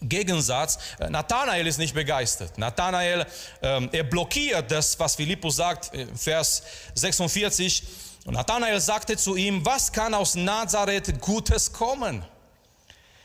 [0.00, 2.58] Gegensatz, äh, Nathanael ist nicht begeistert.
[2.58, 3.24] Nathanael,
[3.62, 6.62] ähm, er blockiert das, was Philippus sagt, Vers
[6.94, 7.84] 46.
[8.24, 12.24] Und Nathanael sagte zu ihm, was kann aus Nazareth Gutes kommen?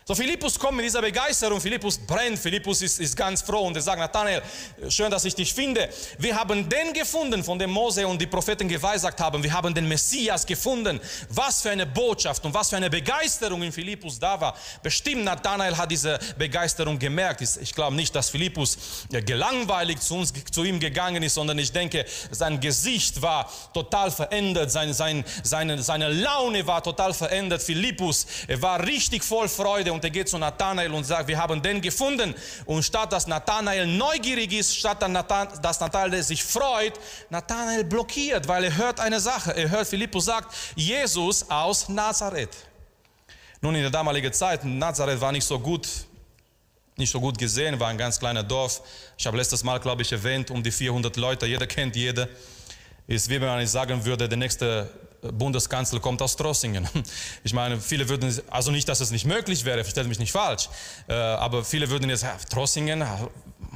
[0.08, 3.82] So Philippus kommt mit dieser Begeisterung, Philippus brennt, Philippus ist, ist ganz froh und er
[3.82, 4.40] sagt, Nathanael,
[4.88, 5.86] schön, dass ich dich finde.
[6.16, 9.42] Wir haben den gefunden, von dem Mose und die Propheten geweissagt haben.
[9.42, 10.98] Wir haben den Messias gefunden.
[11.28, 14.56] Was für eine Botschaft und was für eine Begeisterung in Philippus da war.
[14.82, 17.42] Bestimmt Nathanael hat diese Begeisterung gemerkt.
[17.42, 18.78] Ich glaube nicht, dass Philippus
[19.10, 24.70] gelangweilig zu, uns, zu ihm gegangen ist, sondern ich denke, sein Gesicht war total verändert,
[24.70, 27.60] sein, sein, seine, seine Laune war total verändert.
[27.60, 31.80] Philippus war richtig voll Freude und er geht zu Nathanael und sagt, wir haben den
[31.80, 32.32] gefunden.
[32.66, 36.92] Und statt dass Nathanael neugierig ist, statt dass Nathanael sich freut,
[37.30, 39.56] Nathanael blockiert, weil er hört eine Sache.
[39.56, 42.56] Er hört, Philippus sagt, Jesus aus Nazareth.
[43.60, 45.88] Nun, in der damaligen Zeit, Nazareth war nicht so gut,
[46.96, 48.80] nicht so gut gesehen, war ein ganz kleiner Dorf.
[49.16, 52.28] Ich habe letztes Mal, glaube ich, erwähnt, um die 400 Leute, jeder kennt jeder.
[53.08, 54.88] Ist wie wenn man sagen würde, der nächste
[55.22, 56.88] Bundeskanzler kommt aus Trossingen.
[57.44, 60.68] Ich meine, viele würden, also nicht, dass es nicht möglich wäre, versteht mich nicht falsch,
[61.08, 63.04] äh, aber viele würden jetzt, Trossingen,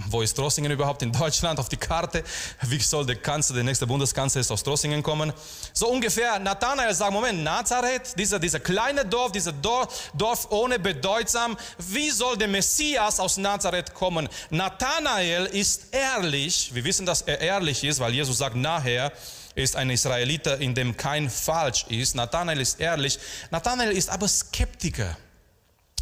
[0.09, 2.23] wo ist Trossingen überhaupt in Deutschland auf die Karte?
[2.63, 5.33] Wie soll der Kanzler, der nächste Bundeskanzler aus Trossingen kommen?
[5.73, 11.57] So ungefähr, Nathanael sagt, Moment, Nazareth, dieser, dieser kleine Dorf, dieser Dorf, Dorf ohne bedeutsam,
[11.79, 14.29] wie soll der Messias aus Nazareth kommen?
[14.51, 19.13] Nathanael ist ehrlich, wir wissen, dass er ehrlich ist, weil Jesus sagt nachher,
[19.55, 22.15] ist ein Israeliter, in dem kein Falsch ist.
[22.15, 23.19] Nathanael ist ehrlich.
[23.51, 25.17] Nathanael ist aber Skeptiker.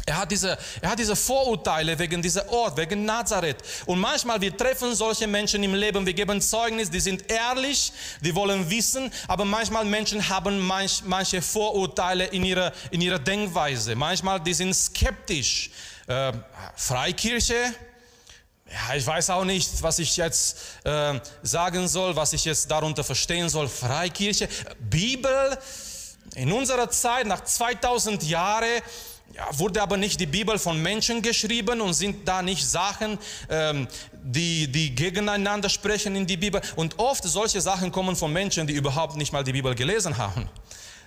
[0.05, 3.57] Er hat, diese, er hat diese Vorurteile wegen dieser Ort, wegen Nazareth.
[3.85, 8.33] Und manchmal, wir treffen solche Menschen im Leben, wir geben Zeugnis, die sind ehrlich, die
[8.33, 13.95] wollen wissen, aber manchmal Menschen haben manch, manche Vorurteile in ihrer, in ihrer Denkweise.
[13.95, 15.69] Manchmal, die sind skeptisch.
[16.07, 16.33] Äh,
[16.75, 17.73] Freikirche,
[18.71, 23.03] ja, ich weiß auch nicht, was ich jetzt äh, sagen soll, was ich jetzt darunter
[23.03, 23.67] verstehen soll.
[23.67, 24.47] Freikirche,
[24.79, 25.57] Bibel.
[26.35, 28.81] In unserer Zeit, nach 2000 Jahren,
[29.33, 33.17] ja, wurde aber nicht die Bibel von Menschen geschrieben und sind da nicht Sachen,
[33.49, 33.87] ähm,
[34.23, 36.61] die, die gegeneinander sprechen in die Bibel.
[36.75, 40.49] Und oft solche Sachen kommen von Menschen, die überhaupt nicht mal die Bibel gelesen haben.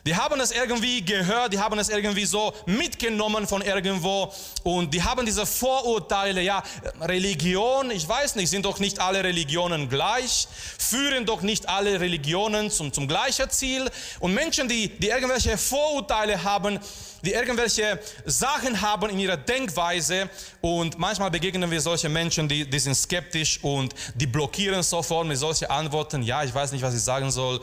[0.06, 4.30] Die haben es irgendwie gehört, die haben es irgendwie so mitgenommen von irgendwo
[4.62, 6.62] und die haben diese Vorurteile, ja,
[7.00, 10.46] Religion, ich weiß nicht, sind doch nicht alle Religionen gleich,
[10.78, 13.90] führen doch nicht alle Religionen zum, zum gleichen Ziel
[14.20, 16.78] und Menschen, die, die irgendwelche Vorurteile haben,
[17.22, 20.28] die irgendwelche Sachen haben in ihrer Denkweise
[20.60, 25.38] und manchmal begegnen wir solche Menschen, die, die sind skeptisch und die blockieren sofort mit
[25.38, 27.62] solchen Antworten, ja, ich weiß nicht, was ich sagen soll,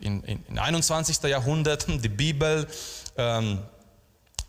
[0.00, 1.22] in, in, in 21.
[1.22, 2.66] Jahrhundert, die Bibel
[3.16, 3.58] ähm,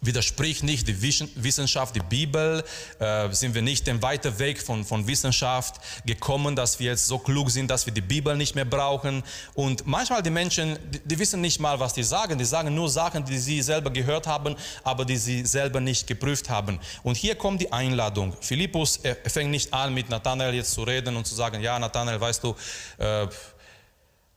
[0.02, 2.64] widerspricht nicht die Wissenschaft, die Bibel,
[3.00, 7.18] äh, sind wir nicht den weiten Weg von, von Wissenschaft gekommen, dass wir jetzt so
[7.18, 9.24] klug sind, dass wir die Bibel nicht mehr brauchen.
[9.56, 12.38] Und manchmal die Menschen, die, die wissen nicht mal, was die sagen.
[12.38, 16.50] Die sagen nur Sachen, die sie selber gehört haben, aber die sie selber nicht geprüft
[16.50, 16.80] haben.
[17.02, 18.36] Und hier kommt die Einladung.
[18.40, 22.44] Philippus fängt nicht an, mit Nathanael jetzt zu reden und zu sagen, ja, Nathanael, weißt
[22.44, 22.56] du,
[23.00, 23.28] äh,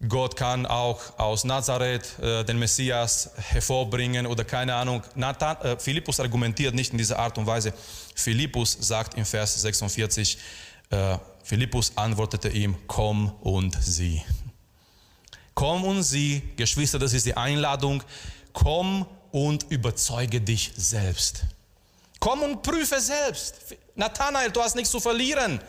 [0.09, 5.03] Gott kann auch aus Nazareth äh, den Messias hervorbringen oder keine Ahnung.
[5.15, 7.75] Nathan, äh, Philippus argumentiert nicht in dieser Art und Weise.
[8.15, 10.39] Philippus sagt im Vers 46,
[10.89, 14.23] äh, Philippus antwortete ihm, komm und sieh.
[15.55, 18.03] Komm und sieh, Geschwister, das ist die Einladung.
[18.55, 21.43] Komm und überzeuge dich selbst.
[22.19, 23.77] Komm und prüfe selbst.
[23.95, 25.61] Nathanael, du hast nichts zu verlieren.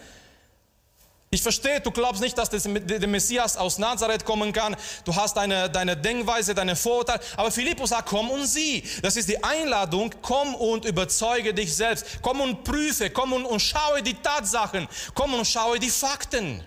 [1.34, 4.76] Ich verstehe, du glaubst nicht, dass der Messias aus Nazareth kommen kann.
[5.06, 7.22] Du hast deine, deine Denkweise, deine Vorurteile.
[7.38, 8.84] Aber Philippus sagt, komm und sieh.
[9.02, 10.13] Das ist die Einladung.
[10.22, 12.06] Komm und überzeuge dich selbst.
[12.22, 13.10] Komm und prüfe.
[13.12, 14.89] Komm und, und schaue die Tatsachen.
[15.13, 16.65] Komm und schaue die Fakten.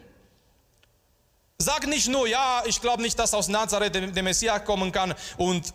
[1.59, 5.15] Sag nicht nur, ja, ich glaube nicht, dass aus Nazareth der, der Messias kommen kann
[5.37, 5.75] und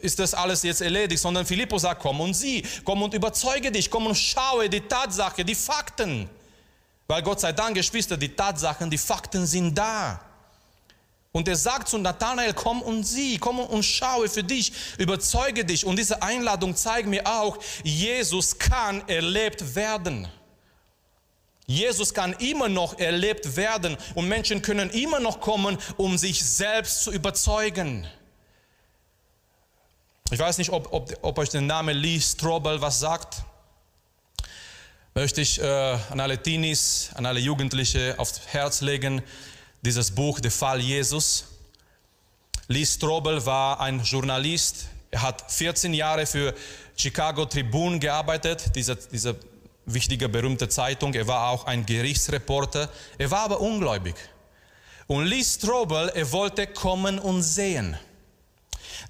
[0.00, 2.64] ist das alles jetzt erledigt, sondern Philippus sagt, komm und sieh.
[2.84, 3.90] Komm und überzeuge dich.
[3.90, 6.30] Komm und schaue die Tatsache, die Fakten.
[7.10, 10.20] Weil Gott sei Dank, Geschwister, die Tatsachen, die Fakten sind da.
[11.32, 15.86] Und er sagt zu Nathanael, komm und sieh, komm und schaue für dich, überzeuge dich.
[15.86, 20.28] Und diese Einladung zeigt mir auch, Jesus kann erlebt werden.
[21.66, 27.04] Jesus kann immer noch erlebt werden und Menschen können immer noch kommen, um sich selbst
[27.04, 28.06] zu überzeugen.
[30.30, 33.44] Ich weiß nicht, ob, ob, ob euch der Name Lee Strobel was sagt
[35.18, 39.20] möchte ich äh, an alle Teenies, an alle Jugendliche aufs Herz legen,
[39.82, 41.46] dieses Buch, Der Fall Jesus.
[42.68, 44.86] Lee Strobel war ein Journalist.
[45.10, 46.54] Er hat 14 Jahre für
[46.96, 49.34] Chicago Tribune gearbeitet, diese, diese
[49.86, 51.12] wichtige, berühmte Zeitung.
[51.14, 52.88] Er war auch ein Gerichtsreporter.
[53.18, 54.14] Er war aber ungläubig.
[55.08, 57.98] Und Lee Strobel, er wollte kommen und sehen.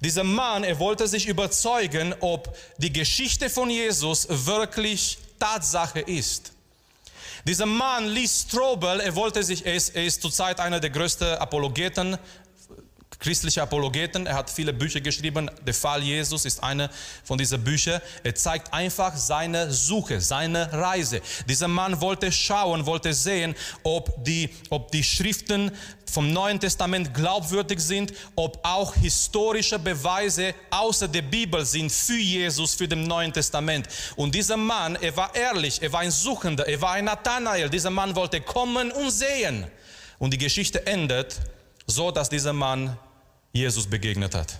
[0.01, 6.51] Dieser Mann, er wollte sich überzeugen, ob die Geschichte von Jesus wirklich Tatsache ist.
[7.45, 11.37] Dieser Mann, Lee Strobel, er wollte sich, er ist, er ist zurzeit einer der größten
[11.37, 12.17] Apologeten
[13.19, 14.25] christliche Apologeten.
[14.25, 15.51] Er hat viele Bücher geschrieben.
[15.65, 16.89] Der Fall Jesus ist eine
[17.23, 18.01] von diesen Büchern.
[18.23, 21.21] Er zeigt einfach seine Suche, seine Reise.
[21.47, 25.71] Dieser Mann wollte schauen, wollte sehen, ob die, ob die Schriften
[26.09, 32.73] vom Neuen Testament glaubwürdig sind, ob auch historische Beweise außer der Bibel sind für Jesus,
[32.73, 33.87] für den Neuen Testament.
[34.15, 37.69] Und dieser Mann, er war ehrlich, er war ein Suchender, er war ein Nathanael.
[37.69, 39.67] Dieser Mann wollte kommen und sehen.
[40.17, 41.39] Und die Geschichte endet
[41.85, 42.97] so, dass dieser Mann
[43.51, 44.57] Jesus begegnet hat.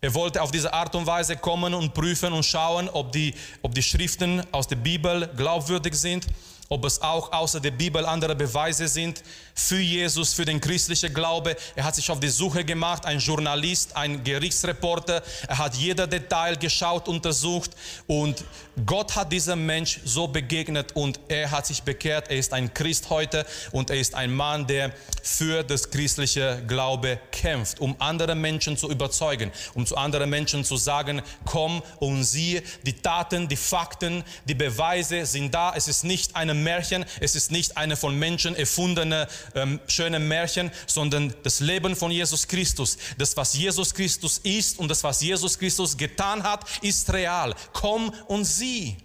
[0.00, 3.74] Er wollte auf diese Art und Weise kommen und prüfen und schauen, ob die, ob
[3.74, 6.26] die Schriften aus der Bibel glaubwürdig sind
[6.68, 9.22] ob es auch außer der Bibel andere Beweise sind
[9.54, 11.56] für Jesus, für den christlichen Glaube.
[11.74, 15.22] Er hat sich auf die Suche gemacht, ein Journalist, ein Gerichtsreporter.
[15.48, 17.70] Er hat jeder Detail geschaut, untersucht
[18.06, 18.44] und
[18.84, 22.28] Gott hat diesem Mensch so begegnet und er hat sich bekehrt.
[22.28, 27.18] Er ist ein Christ heute und er ist ein Mann, der für das christliche Glaube
[27.32, 32.60] kämpft, um andere Menschen zu überzeugen, um zu anderen Menschen zu sagen, komm und sieh,
[32.84, 35.72] die Taten, die Fakten, die Beweise sind da.
[35.74, 40.70] Es ist nicht eine Märchen, es ist nicht eine von Menschen erfundene ähm, schöne Märchen,
[40.86, 42.98] sondern das Leben von Jesus Christus.
[43.18, 47.54] Das, was Jesus Christus ist und das, was Jesus Christus getan hat, ist real.
[47.72, 48.96] Komm und sieh.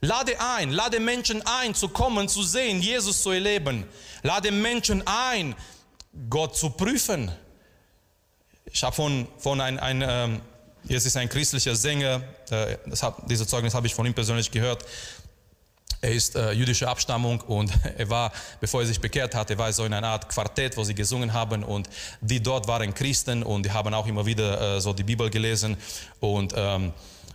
[0.00, 3.84] Lade ein, lade Menschen ein, zu kommen, zu sehen, Jesus zu erleben.
[4.22, 5.56] Lade Menschen ein,
[6.30, 7.32] Gott zu prüfen.
[8.72, 10.40] Ich habe von, von ein, ein ähm,
[10.84, 14.84] jetzt ist ein christlicher Sänger, äh, hab, dieses Zeugnis habe ich von ihm persönlich gehört.
[16.00, 19.72] Er ist äh, jüdischer Abstammung und er war, bevor er sich bekehrt hat, er war
[19.72, 21.88] so in einer Art Quartett, wo sie gesungen haben und
[22.20, 25.76] die dort waren Christen und die haben auch immer wieder äh, so die Bibel gelesen
[26.20, 26.92] und ähm,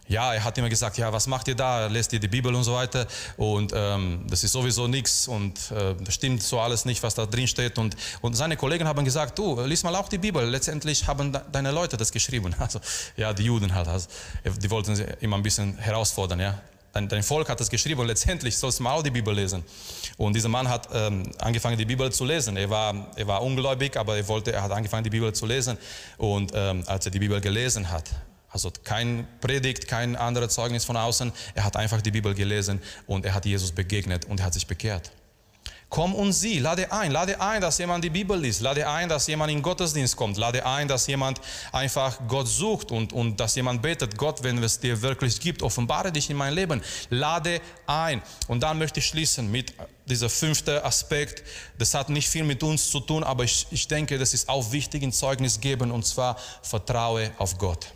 [0.07, 1.87] ja, er hat immer gesagt, ja, was macht ihr da?
[1.87, 3.07] Lest ihr die Bibel und so weiter?
[3.37, 7.25] Und ähm, das ist sowieso nichts und äh, das stimmt so alles nicht, was da
[7.25, 7.77] drin steht.
[7.77, 10.45] Und, und seine Kollegen haben gesagt, du, lies mal auch die Bibel.
[10.45, 12.53] Letztendlich haben deine Leute das geschrieben.
[12.63, 12.79] Also,
[13.17, 13.87] ja, die Juden halt.
[13.87, 14.07] Also,
[14.45, 16.61] die wollten sie immer ein bisschen herausfordern, ja
[16.93, 19.63] dein, dein Volk hat das geschrieben und letztendlich sollst du mal auch die Bibel lesen.
[20.17, 22.55] Und dieser Mann hat ähm, angefangen, die Bibel zu lesen.
[22.55, 25.77] Er war, er war ungläubig, aber er, wollte, er hat angefangen, die Bibel zu lesen.
[26.17, 28.09] Und ähm, als er die Bibel gelesen hat,
[28.49, 33.25] also kein Predigt, kein anderes Zeugnis von außen, er hat einfach die Bibel gelesen und
[33.25, 35.11] er hat Jesus begegnet und er hat sich bekehrt.
[35.93, 39.27] Komm und sieh, lade ein, lade ein, dass jemand die Bibel liest, lade ein, dass
[39.27, 41.39] jemand in Gottesdienst kommt, lade ein, dass jemand
[41.71, 46.11] einfach Gott sucht und, und dass jemand betet, Gott, wenn es dir wirklich gibt, offenbare
[46.11, 48.23] dich in mein Leben, lade ein.
[48.47, 49.71] Und dann möchte ich schließen mit
[50.07, 51.43] dieser fünfte Aspekt,
[51.77, 54.71] das hat nicht viel mit uns zu tun, aber ich, ich denke, das ist auch
[54.71, 57.93] wichtig in Zeugnis geben und zwar vertraue auf Gott.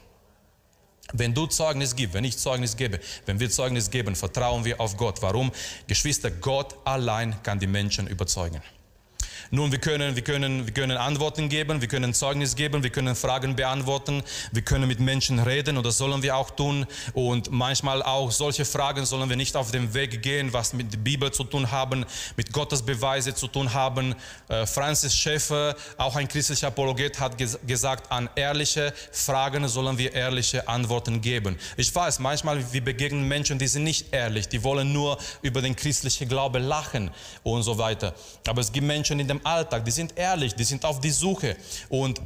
[1.13, 4.97] Wenn du Zeugnis gibst, wenn ich Zeugnis gebe, wenn wir Zeugnis geben, vertrauen wir auf
[4.97, 5.21] Gott.
[5.21, 5.51] Warum?
[5.87, 8.61] Geschwister, Gott allein kann die Menschen überzeugen.
[9.49, 13.15] Nun, wir können, wir, können, wir können Antworten geben, wir können Zeugnis geben, wir können
[13.15, 16.85] Fragen beantworten, wir können mit Menschen reden und das sollen wir auch tun.
[17.13, 20.97] Und manchmal auch solche Fragen sollen wir nicht auf dem Weg gehen, was mit der
[20.97, 22.05] Bibel zu tun haben,
[22.35, 24.15] mit Gottes Beweise zu tun haben.
[24.49, 30.13] Äh, Francis Schäfer, auch ein christlicher Apologet, hat ges gesagt, an ehrliche Fragen sollen wir
[30.13, 31.57] ehrliche Antworten geben.
[31.77, 35.75] Ich weiß, manchmal wir begegnen Menschen, die sind nicht ehrlich, die wollen nur über den
[35.75, 37.11] christlichen Glaube lachen
[37.43, 38.13] und so weiter.
[38.45, 41.55] Aber es gibt Menschen in dem Alltag, die sind ehrlich, die sind auf die Suche.
[41.89, 42.21] Und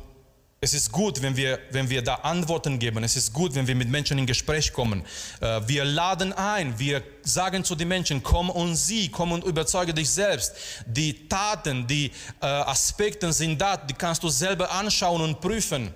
[0.63, 3.04] es ist gut, wenn wir, wenn wir da Antworten geben.
[3.04, 5.04] Es ist gut, wenn wir mit Menschen in Gespräch kommen.
[5.39, 9.91] Äh, wir laden ein, wir sagen zu den Menschen, komm und sieh, komm und überzeuge
[9.91, 10.54] dich selbst.
[10.86, 15.91] Die Taten, die äh, Aspekte sind da, die kannst du selber anschauen und prüfen.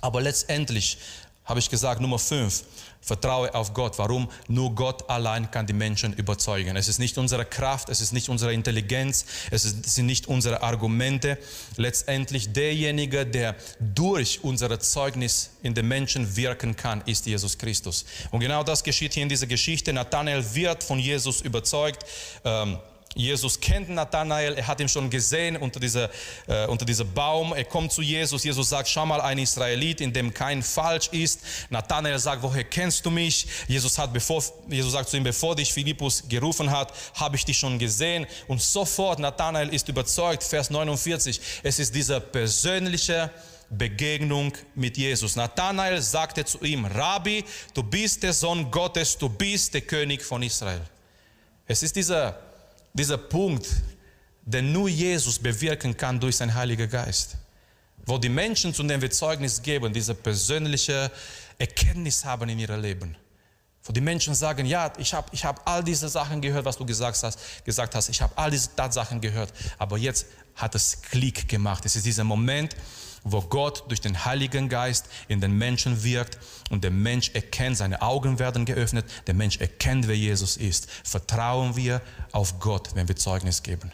[0.00, 0.98] Aber letztendlich
[1.44, 2.64] habe ich gesagt, Nummer fünf,
[3.04, 3.98] Vertraue auf Gott.
[3.98, 4.30] Warum?
[4.48, 6.76] Nur Gott allein kann die Menschen überzeugen.
[6.76, 11.38] Es ist nicht unsere Kraft, es ist nicht unsere Intelligenz, es sind nicht unsere Argumente.
[11.76, 18.04] Letztendlich derjenige, der durch unser Zeugnis in den Menschen wirken kann, ist Jesus Christus.
[18.30, 19.92] Und genau das geschieht hier in dieser Geschichte.
[19.92, 22.04] Nathanael wird von Jesus überzeugt.
[22.44, 22.78] Ähm,
[23.14, 26.10] Jesus kennt Nathanael, er hat ihn schon gesehen unter dieser,
[26.48, 27.52] äh, unter dieser Baum.
[27.52, 28.42] Er kommt zu Jesus.
[28.42, 31.40] Jesus sagt, schau mal, ein Israelit, in dem kein Falsch ist.
[31.70, 33.46] Nathanael sagt, woher kennst du mich?
[33.68, 37.56] Jesus, hat, bevor, Jesus sagt zu ihm, bevor dich Philippus gerufen hat, habe ich dich
[37.58, 38.26] schon gesehen.
[38.48, 43.30] Und sofort, Nathanael ist überzeugt, Vers 49, es ist diese persönliche
[43.70, 45.36] Begegnung mit Jesus.
[45.36, 50.42] Nathanael sagte zu ihm, Rabbi, du bist der Sohn Gottes, du bist der König von
[50.42, 50.82] Israel.
[51.66, 52.38] Es ist dieser,
[52.94, 53.66] dieser Punkt,
[54.42, 57.36] den nur Jesus bewirken kann durch seinen Heiligen Geist.
[58.06, 61.10] Wo die Menschen, zu denen wir Zeugnis geben, diese persönliche
[61.58, 63.16] Erkenntnis haben in ihrem Leben.
[63.82, 66.86] Wo die Menschen sagen, ja, ich habe ich hab all diese Sachen gehört, was du
[66.86, 68.08] gesagt hast, gesagt hast.
[68.08, 71.84] ich habe all diese Tatsachen gehört, aber jetzt hat es Klick gemacht.
[71.84, 72.76] Es ist dieser Moment,
[73.24, 76.38] wo Gott durch den Heiligen Geist in den Menschen wirkt
[76.70, 80.88] und der Mensch erkennt, seine Augen werden geöffnet, der Mensch erkennt, wer Jesus ist.
[81.02, 82.02] Vertrauen wir
[82.32, 83.90] auf Gott, wenn wir Zeugnis geben.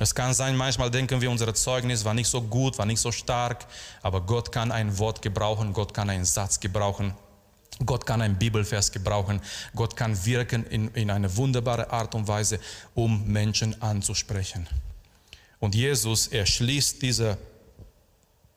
[0.00, 3.10] Es kann sein, manchmal denken wir, unser Zeugnis war nicht so gut, war nicht so
[3.10, 3.66] stark,
[4.02, 7.14] aber Gott kann ein Wort gebrauchen, Gott kann einen Satz gebrauchen.
[7.84, 9.40] Gott kann ein Bibelvers gebrauchen.
[9.74, 12.58] Gott kann wirken in, in eine wunderbare Art und Weise,
[12.94, 14.68] um Menschen anzusprechen.
[15.60, 17.38] Und Jesus, er schließt diese,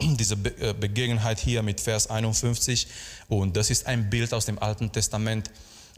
[0.02, 2.88] diese äh, Begebenheit hier mit Vers 51.
[3.30, 5.52] Und das ist ein Bild aus dem Alten Testament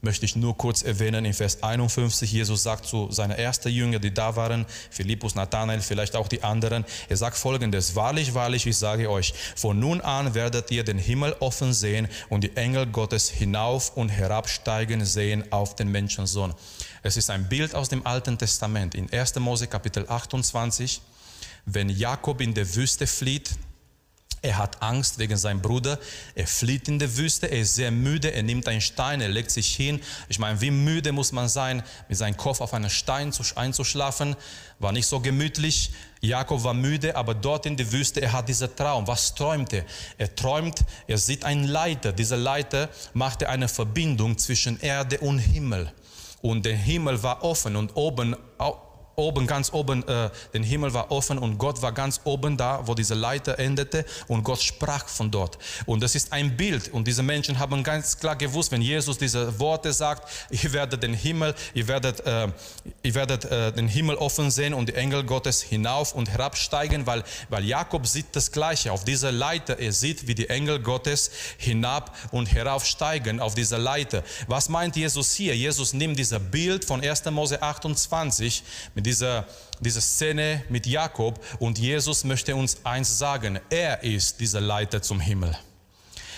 [0.03, 1.25] möchte ich nur kurz erwähnen.
[1.25, 6.15] In Vers 51, Jesus sagt zu seiner ersten Jünger, die da waren, Philippus, Nathanael, vielleicht
[6.15, 10.69] auch die anderen, er sagt folgendes, wahrlich, wahrlich, ich sage euch, von nun an werdet
[10.71, 15.89] ihr den Himmel offen sehen und die Engel Gottes hinauf und herabsteigen sehen auf den
[15.89, 16.53] Menschensohn.
[17.01, 18.95] Es ist ein Bild aus dem Alten Testament.
[18.95, 19.35] In 1.
[19.39, 21.01] Mose Kapitel 28,
[21.65, 23.51] wenn Jakob in der Wüste flieht,
[24.43, 25.97] er hat Angst wegen seinem Bruder.
[26.35, 27.49] Er flieht in der Wüste.
[27.49, 28.33] Er ist sehr müde.
[28.33, 29.21] Er nimmt einen Stein.
[29.21, 30.01] Er legt sich hin.
[30.27, 34.35] Ich meine, wie müde muss man sein, mit seinem Kopf auf einen Stein einzuschlafen?
[34.79, 35.91] War nicht so gemütlich.
[36.19, 39.07] Jakob war müde, aber dort in der Wüste, er hat diesen Traum.
[39.07, 39.85] Was träumt er?
[40.17, 42.11] Er träumt, er sieht einen Leiter.
[42.11, 45.89] Dieser Leiter machte eine Verbindung zwischen Erde und Himmel.
[46.41, 48.35] Und der Himmel war offen und oben
[49.15, 52.93] oben, ganz oben, äh, den Himmel war offen und Gott war ganz oben da, wo
[52.93, 55.57] diese Leiter endete und Gott sprach von dort.
[55.85, 59.59] Und das ist ein Bild und diese Menschen haben ganz klar gewusst, wenn Jesus diese
[59.59, 62.47] Worte sagt, ihr werdet den Himmel, ihr werdet, äh,
[63.03, 67.23] ihr werdet äh, den Himmel offen sehen und die Engel Gottes hinauf und herabsteigen, weil,
[67.49, 69.79] weil Jakob sieht das Gleiche auf dieser Leiter.
[69.79, 74.23] Er sieht, wie die Engel Gottes hinab und heraufsteigen auf dieser Leiter.
[74.47, 75.55] Was meint Jesus hier?
[75.55, 77.25] Jesus nimmt dieses Bild von 1.
[77.25, 78.63] Mose 28
[78.95, 79.47] mit dieser,
[79.79, 85.19] dieser Szene mit Jakob und Jesus möchte uns eins sagen, er ist dieser Leiter zum
[85.19, 85.55] Himmel.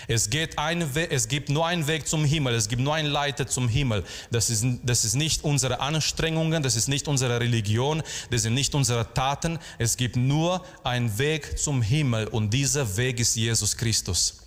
[0.08, 3.46] Es, geht ein es gibt nur einen Weg zum Himmel, es gibt nur einen Leiter
[3.46, 4.04] zum Himmel.
[4.30, 8.74] Das ist, das ist nicht unsere Anstrengungen, das ist nicht unsere Religion, das sind nicht
[8.74, 9.58] unsere Taten.
[9.78, 14.45] Es gibt nur einen Weg zum Himmel und dieser Weg ist Jesus Christus.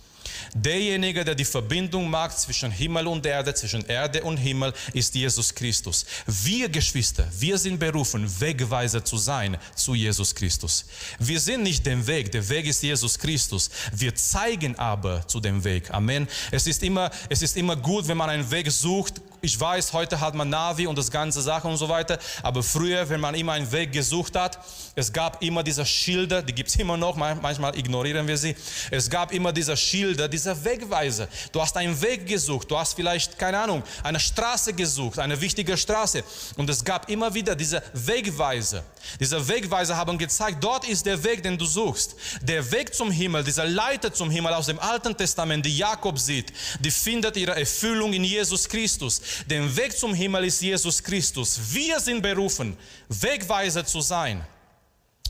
[0.53, 5.53] Derjenige, der die Verbindung macht zwischen Himmel und Erde, zwischen Erde und Himmel, ist Jesus
[5.53, 6.05] Christus.
[6.25, 10.85] Wir Geschwister, wir sind berufen, Wegweiser zu sein zu Jesus Christus.
[11.19, 13.69] Wir sind nicht den Weg, der Weg ist Jesus Christus.
[13.93, 15.91] Wir zeigen aber zu dem Weg.
[15.91, 16.27] Amen.
[16.51, 20.19] Es ist immer, es ist immer gut, wenn man einen Weg sucht, ich weiß, heute
[20.19, 23.53] hat man Navi und das ganze Sache und so weiter, aber früher, wenn man immer
[23.53, 24.59] einen Weg gesucht hat,
[24.95, 28.55] es gab immer diese Schilder, die gibt es immer noch, manchmal ignorieren wir sie.
[28.91, 31.27] Es gab immer diese Schilder, diese Wegweiser.
[31.51, 35.77] Du hast einen Weg gesucht, du hast vielleicht, keine Ahnung, eine Straße gesucht, eine wichtige
[35.77, 36.23] Straße
[36.57, 38.83] und es gab immer wieder diese Wegweiser.
[39.19, 42.15] Diese Wegweiser haben gezeigt, dort ist der Weg, den du suchst.
[42.41, 46.51] Der Weg zum Himmel, dieser Leiter zum Himmel aus dem Alten Testament, die Jakob sieht,
[46.79, 49.21] die findet ihre Erfüllung in Jesus Christus.
[49.47, 51.59] Der Weg zum Himmel ist Jesus Christus.
[51.73, 52.77] Wir sind berufen,
[53.07, 54.45] Wegweiser zu sein,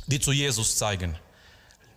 [0.08, 1.18] die zu Jesus zeigen.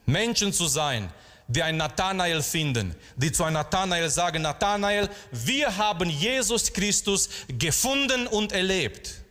[0.07, 1.13] Menschen zu sein,
[1.49, 8.27] die ein Nathanael finden, die zu einem Nathanael sagen, Nathanael, wir haben Jesus Christus gefunden
[8.27, 9.23] und erlebt.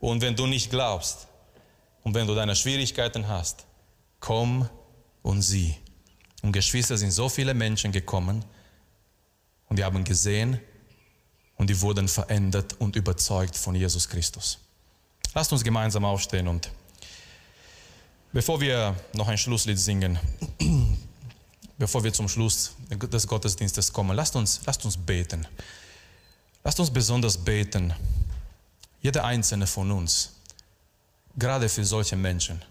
[0.00, 1.26] Und wenn du nicht glaubst
[2.02, 3.66] und wenn du deine Schwierigkeiten hast,
[4.20, 4.68] komm
[5.22, 5.74] und sieh.
[6.42, 8.44] Und Geschwister sind so viele Menschen gekommen
[9.68, 10.60] und die haben gesehen,
[11.58, 14.58] und die wurden verändert und überzeugt von Jesus Christus.
[15.34, 16.70] Lasst uns gemeinsam aufstehen und
[18.32, 20.18] bevor wir noch ein Schlusslied singen,
[21.78, 25.46] bevor wir zum Schluss des Gottesdienstes kommen, lasst uns, lasst uns beten.
[26.64, 27.92] Lasst uns besonders beten,
[29.00, 30.32] jeder einzelne von uns,
[31.36, 32.62] gerade für solche Menschen.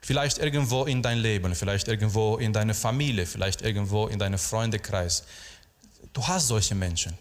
[0.00, 5.24] Vielleicht irgendwo in dein Leben, vielleicht irgendwo in deine Familie, vielleicht irgendwo in deinem Freundekreis.
[6.12, 7.18] Du hast solche Menschen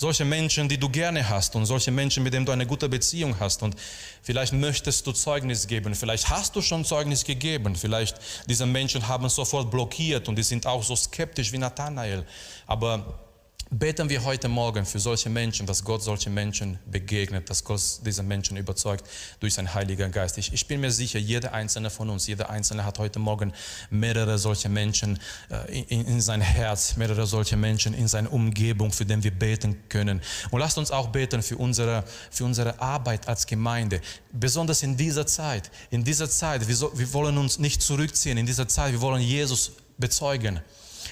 [0.00, 3.38] solche Menschen, die du gerne hast und solche Menschen, mit denen du eine gute Beziehung
[3.40, 3.74] hast und
[4.22, 9.28] vielleicht möchtest du Zeugnis geben, vielleicht hast du schon Zeugnis gegeben, vielleicht diese Menschen haben
[9.28, 12.24] sofort blockiert und die sind auch so skeptisch wie Nathanael,
[12.68, 13.27] aber
[13.70, 18.22] beten wir heute Morgen für solche Menschen, dass Gott solche Menschen begegnet, dass Gott diese
[18.22, 19.04] Menschen überzeugt
[19.40, 20.38] durch seinen Heiligen Geist.
[20.38, 23.52] Ich, ich bin mir sicher, jeder einzelne von uns, jeder einzelne hat heute Morgen
[23.90, 25.18] mehrere solche Menschen
[25.50, 29.76] äh, in, in sein Herz, mehrere solche Menschen in seiner Umgebung, für den wir beten
[29.88, 30.22] können.
[30.50, 34.00] Und lasst uns auch beten für unsere, für unsere Arbeit als Gemeinde,
[34.32, 35.70] besonders in dieser Zeit.
[35.90, 39.20] In dieser Zeit, wir, so, wir wollen uns nicht zurückziehen, in dieser Zeit, wir wollen
[39.20, 40.60] Jesus bezeugen.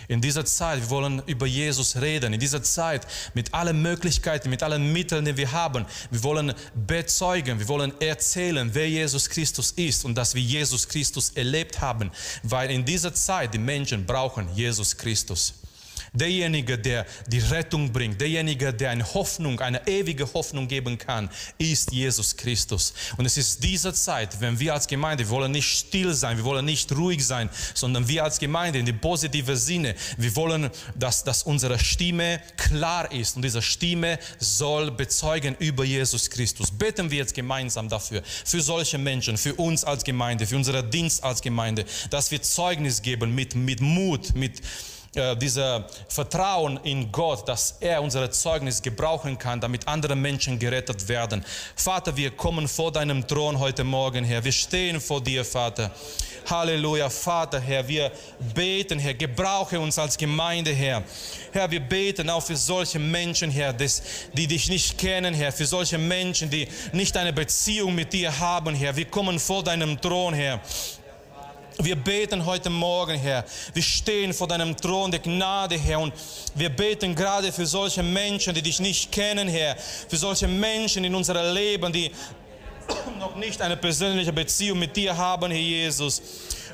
[0.08, 2.32] In dieser Zeit, wir wollen über Jesus reden.
[2.32, 5.86] In dieser Zeit mit allen Möglichkeiten, mit allen Mitteln, die wir haben.
[6.10, 11.30] Wir wollen bezeugen, wir wollen erzählen, wer Jesus Christus ist und dass wir Jesus Christus
[11.30, 12.10] erlebt haben.
[12.42, 15.54] Weil in dieser Zeit die Menschen brauchen Jesus Christus.
[16.18, 21.92] Derjenige, der die Rettung bringt, derjenige, der eine Hoffnung, eine ewige Hoffnung geben kann, ist
[21.92, 22.94] Jesus Christus.
[23.16, 26.44] Und es ist diese Zeit, wenn wir als Gemeinde, wir wollen nicht still sein, wir
[26.44, 31.22] wollen nicht ruhig sein, sondern wir als Gemeinde in dem positiven Sinne, wir wollen, dass,
[31.22, 36.70] dass unsere Stimme klar ist und diese Stimme soll bezeugen über Jesus Christus.
[36.70, 41.22] Beten wir jetzt gemeinsam dafür, für solche Menschen, für uns als Gemeinde, für unseren Dienst
[41.22, 44.62] als Gemeinde, dass wir Zeugnis geben mit, mit Mut, mit,
[45.16, 51.08] äh, dieser Vertrauen in Gott, dass er unser Zeugnis gebrauchen kann, damit andere Menschen gerettet
[51.08, 51.44] werden.
[51.74, 54.44] Vater, wir kommen vor deinem Thron heute Morgen, Herr.
[54.44, 55.90] Wir stehen vor dir, Vater.
[56.48, 57.88] Halleluja, Vater, Herr.
[57.88, 58.12] Wir
[58.54, 59.14] beten, Herr.
[59.14, 61.02] Gebrauche uns als Gemeinde, Herr.
[61.52, 65.52] Herr, wir beten auch für solche Menschen, Herr, die dich nicht kennen, Herr.
[65.52, 68.94] Für solche Menschen, die nicht eine Beziehung mit dir haben, Herr.
[68.94, 70.60] Wir kommen vor deinem Thron, Herr.
[71.78, 73.44] Wir beten heute Morgen, Herr.
[73.74, 76.00] Wir stehen vor deinem Thron der Gnade, Herr.
[76.00, 76.14] Und
[76.54, 79.76] wir beten gerade für solche Menschen, die dich nicht kennen, Herr.
[79.76, 82.10] Für solche Menschen in unserem Leben, die
[83.18, 86.22] noch nicht eine persönliche Beziehung mit dir haben, Herr Jesus.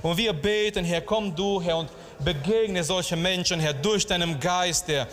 [0.03, 1.91] Und wir beten, Herr, komm du, Herr, und
[2.21, 5.09] begegne solche Menschen, Herr, durch deinen Geist, Herr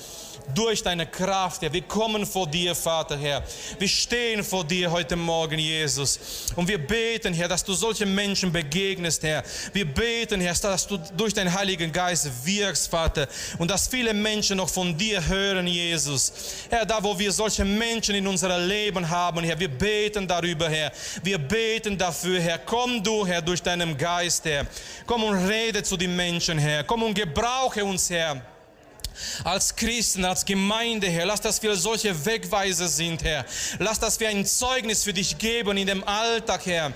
[0.54, 1.72] durch deine Kraft, Herr.
[1.72, 3.44] Wir kommen vor dir, Vater, Herr.
[3.78, 6.20] Wir stehen vor dir heute Morgen, Jesus.
[6.56, 9.44] Und wir beten, Herr, dass du solche Menschen begegnest, Herr.
[9.74, 13.28] Wir beten, Herr, dass du durch deinen Heiligen Geist wirkst, Vater.
[13.58, 16.32] Und dass viele Menschen noch von dir hören, Jesus.
[16.70, 20.92] Herr, da wo wir solche Menschen in unserem Leben haben, Herr, wir beten darüber, Herr.
[21.24, 22.60] Wir beten dafür, Herr.
[22.60, 24.66] Komm du, Herr, durch deinen Geist, Herr.
[25.06, 26.84] Komm und rede zu den Menschen, Herr.
[26.84, 28.42] Komm und gebrauche uns, Herr
[29.44, 31.26] als Christen, als Gemeinde, Herr.
[31.26, 33.46] Lass, dass wir solche Wegweiser sind, Herr.
[33.80, 36.94] Lass, dass wir ein Zeugnis für dich geben in dem Alltag, Herr.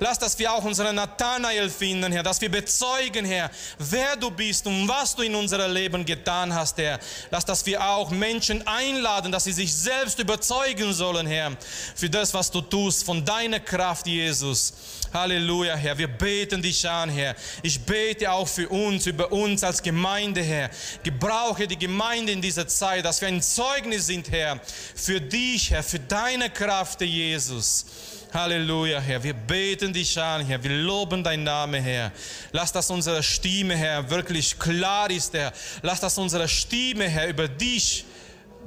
[0.00, 2.22] Lass, dass wir auch unseren Nathanael finden, Herr.
[2.22, 6.78] Dass wir bezeugen, Herr, wer du bist und was du in unserem Leben getan hast,
[6.78, 6.98] Herr.
[7.30, 11.52] Lass, dass wir auch Menschen einladen, dass sie sich selbst überzeugen sollen, Herr,
[11.94, 14.72] für das, was du tust, von deiner Kraft, Jesus.
[15.14, 15.96] Halleluja, Herr.
[15.96, 17.36] Wir beten dich an, Herr.
[17.62, 20.70] Ich bete auch für uns, über uns als Gemeinde, Herr.
[21.04, 24.60] Gebrauche die Gemeinde in dieser Zeit, dass wir ein Zeugnis sind, Herr,
[24.94, 27.86] für dich, Herr, für deine Kraft, Jesus.
[28.34, 29.22] Halleluja, Herr.
[29.22, 30.60] Wir beten dich an, Herr.
[30.62, 32.10] Wir loben deinen Namen, Herr.
[32.50, 35.52] Lass, dass unsere Stimme, Herr, wirklich klar ist, Herr.
[35.82, 38.04] Lass, dass unsere Stimme, Herr, über dich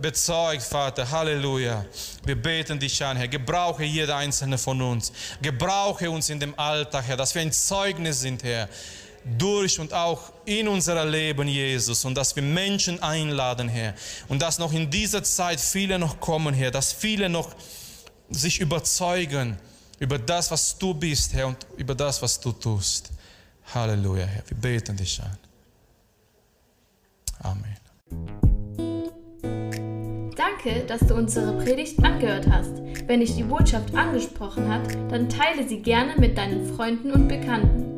[0.01, 1.09] bezeugt, Vater.
[1.09, 1.85] Halleluja.
[2.23, 3.27] Wir beten dich an, Herr.
[3.27, 5.11] Gebrauche jeder einzelne von uns.
[5.41, 8.69] Gebrauche uns in dem Alltag, Herr, dass wir ein Zeugnis sind, Herr.
[9.37, 12.05] Durch und auch in unser Leben, Jesus.
[12.05, 13.93] Und dass wir Menschen einladen, Herr.
[14.27, 16.71] Und dass noch in dieser Zeit viele noch kommen, Herr.
[16.71, 17.55] Dass viele noch
[18.29, 19.57] sich überzeugen
[19.99, 23.11] über das, was du bist, Herr, und über das, was du tust.
[23.73, 24.43] Halleluja, Herr.
[24.47, 25.37] Wir beten dich an.
[27.43, 27.77] Amen.
[30.35, 32.73] Danke, dass du unsere Predigt angehört hast.
[33.07, 37.86] Wenn dich die Botschaft angesprochen hat, dann teile sie gerne mit deinen Freunden und Bekannten,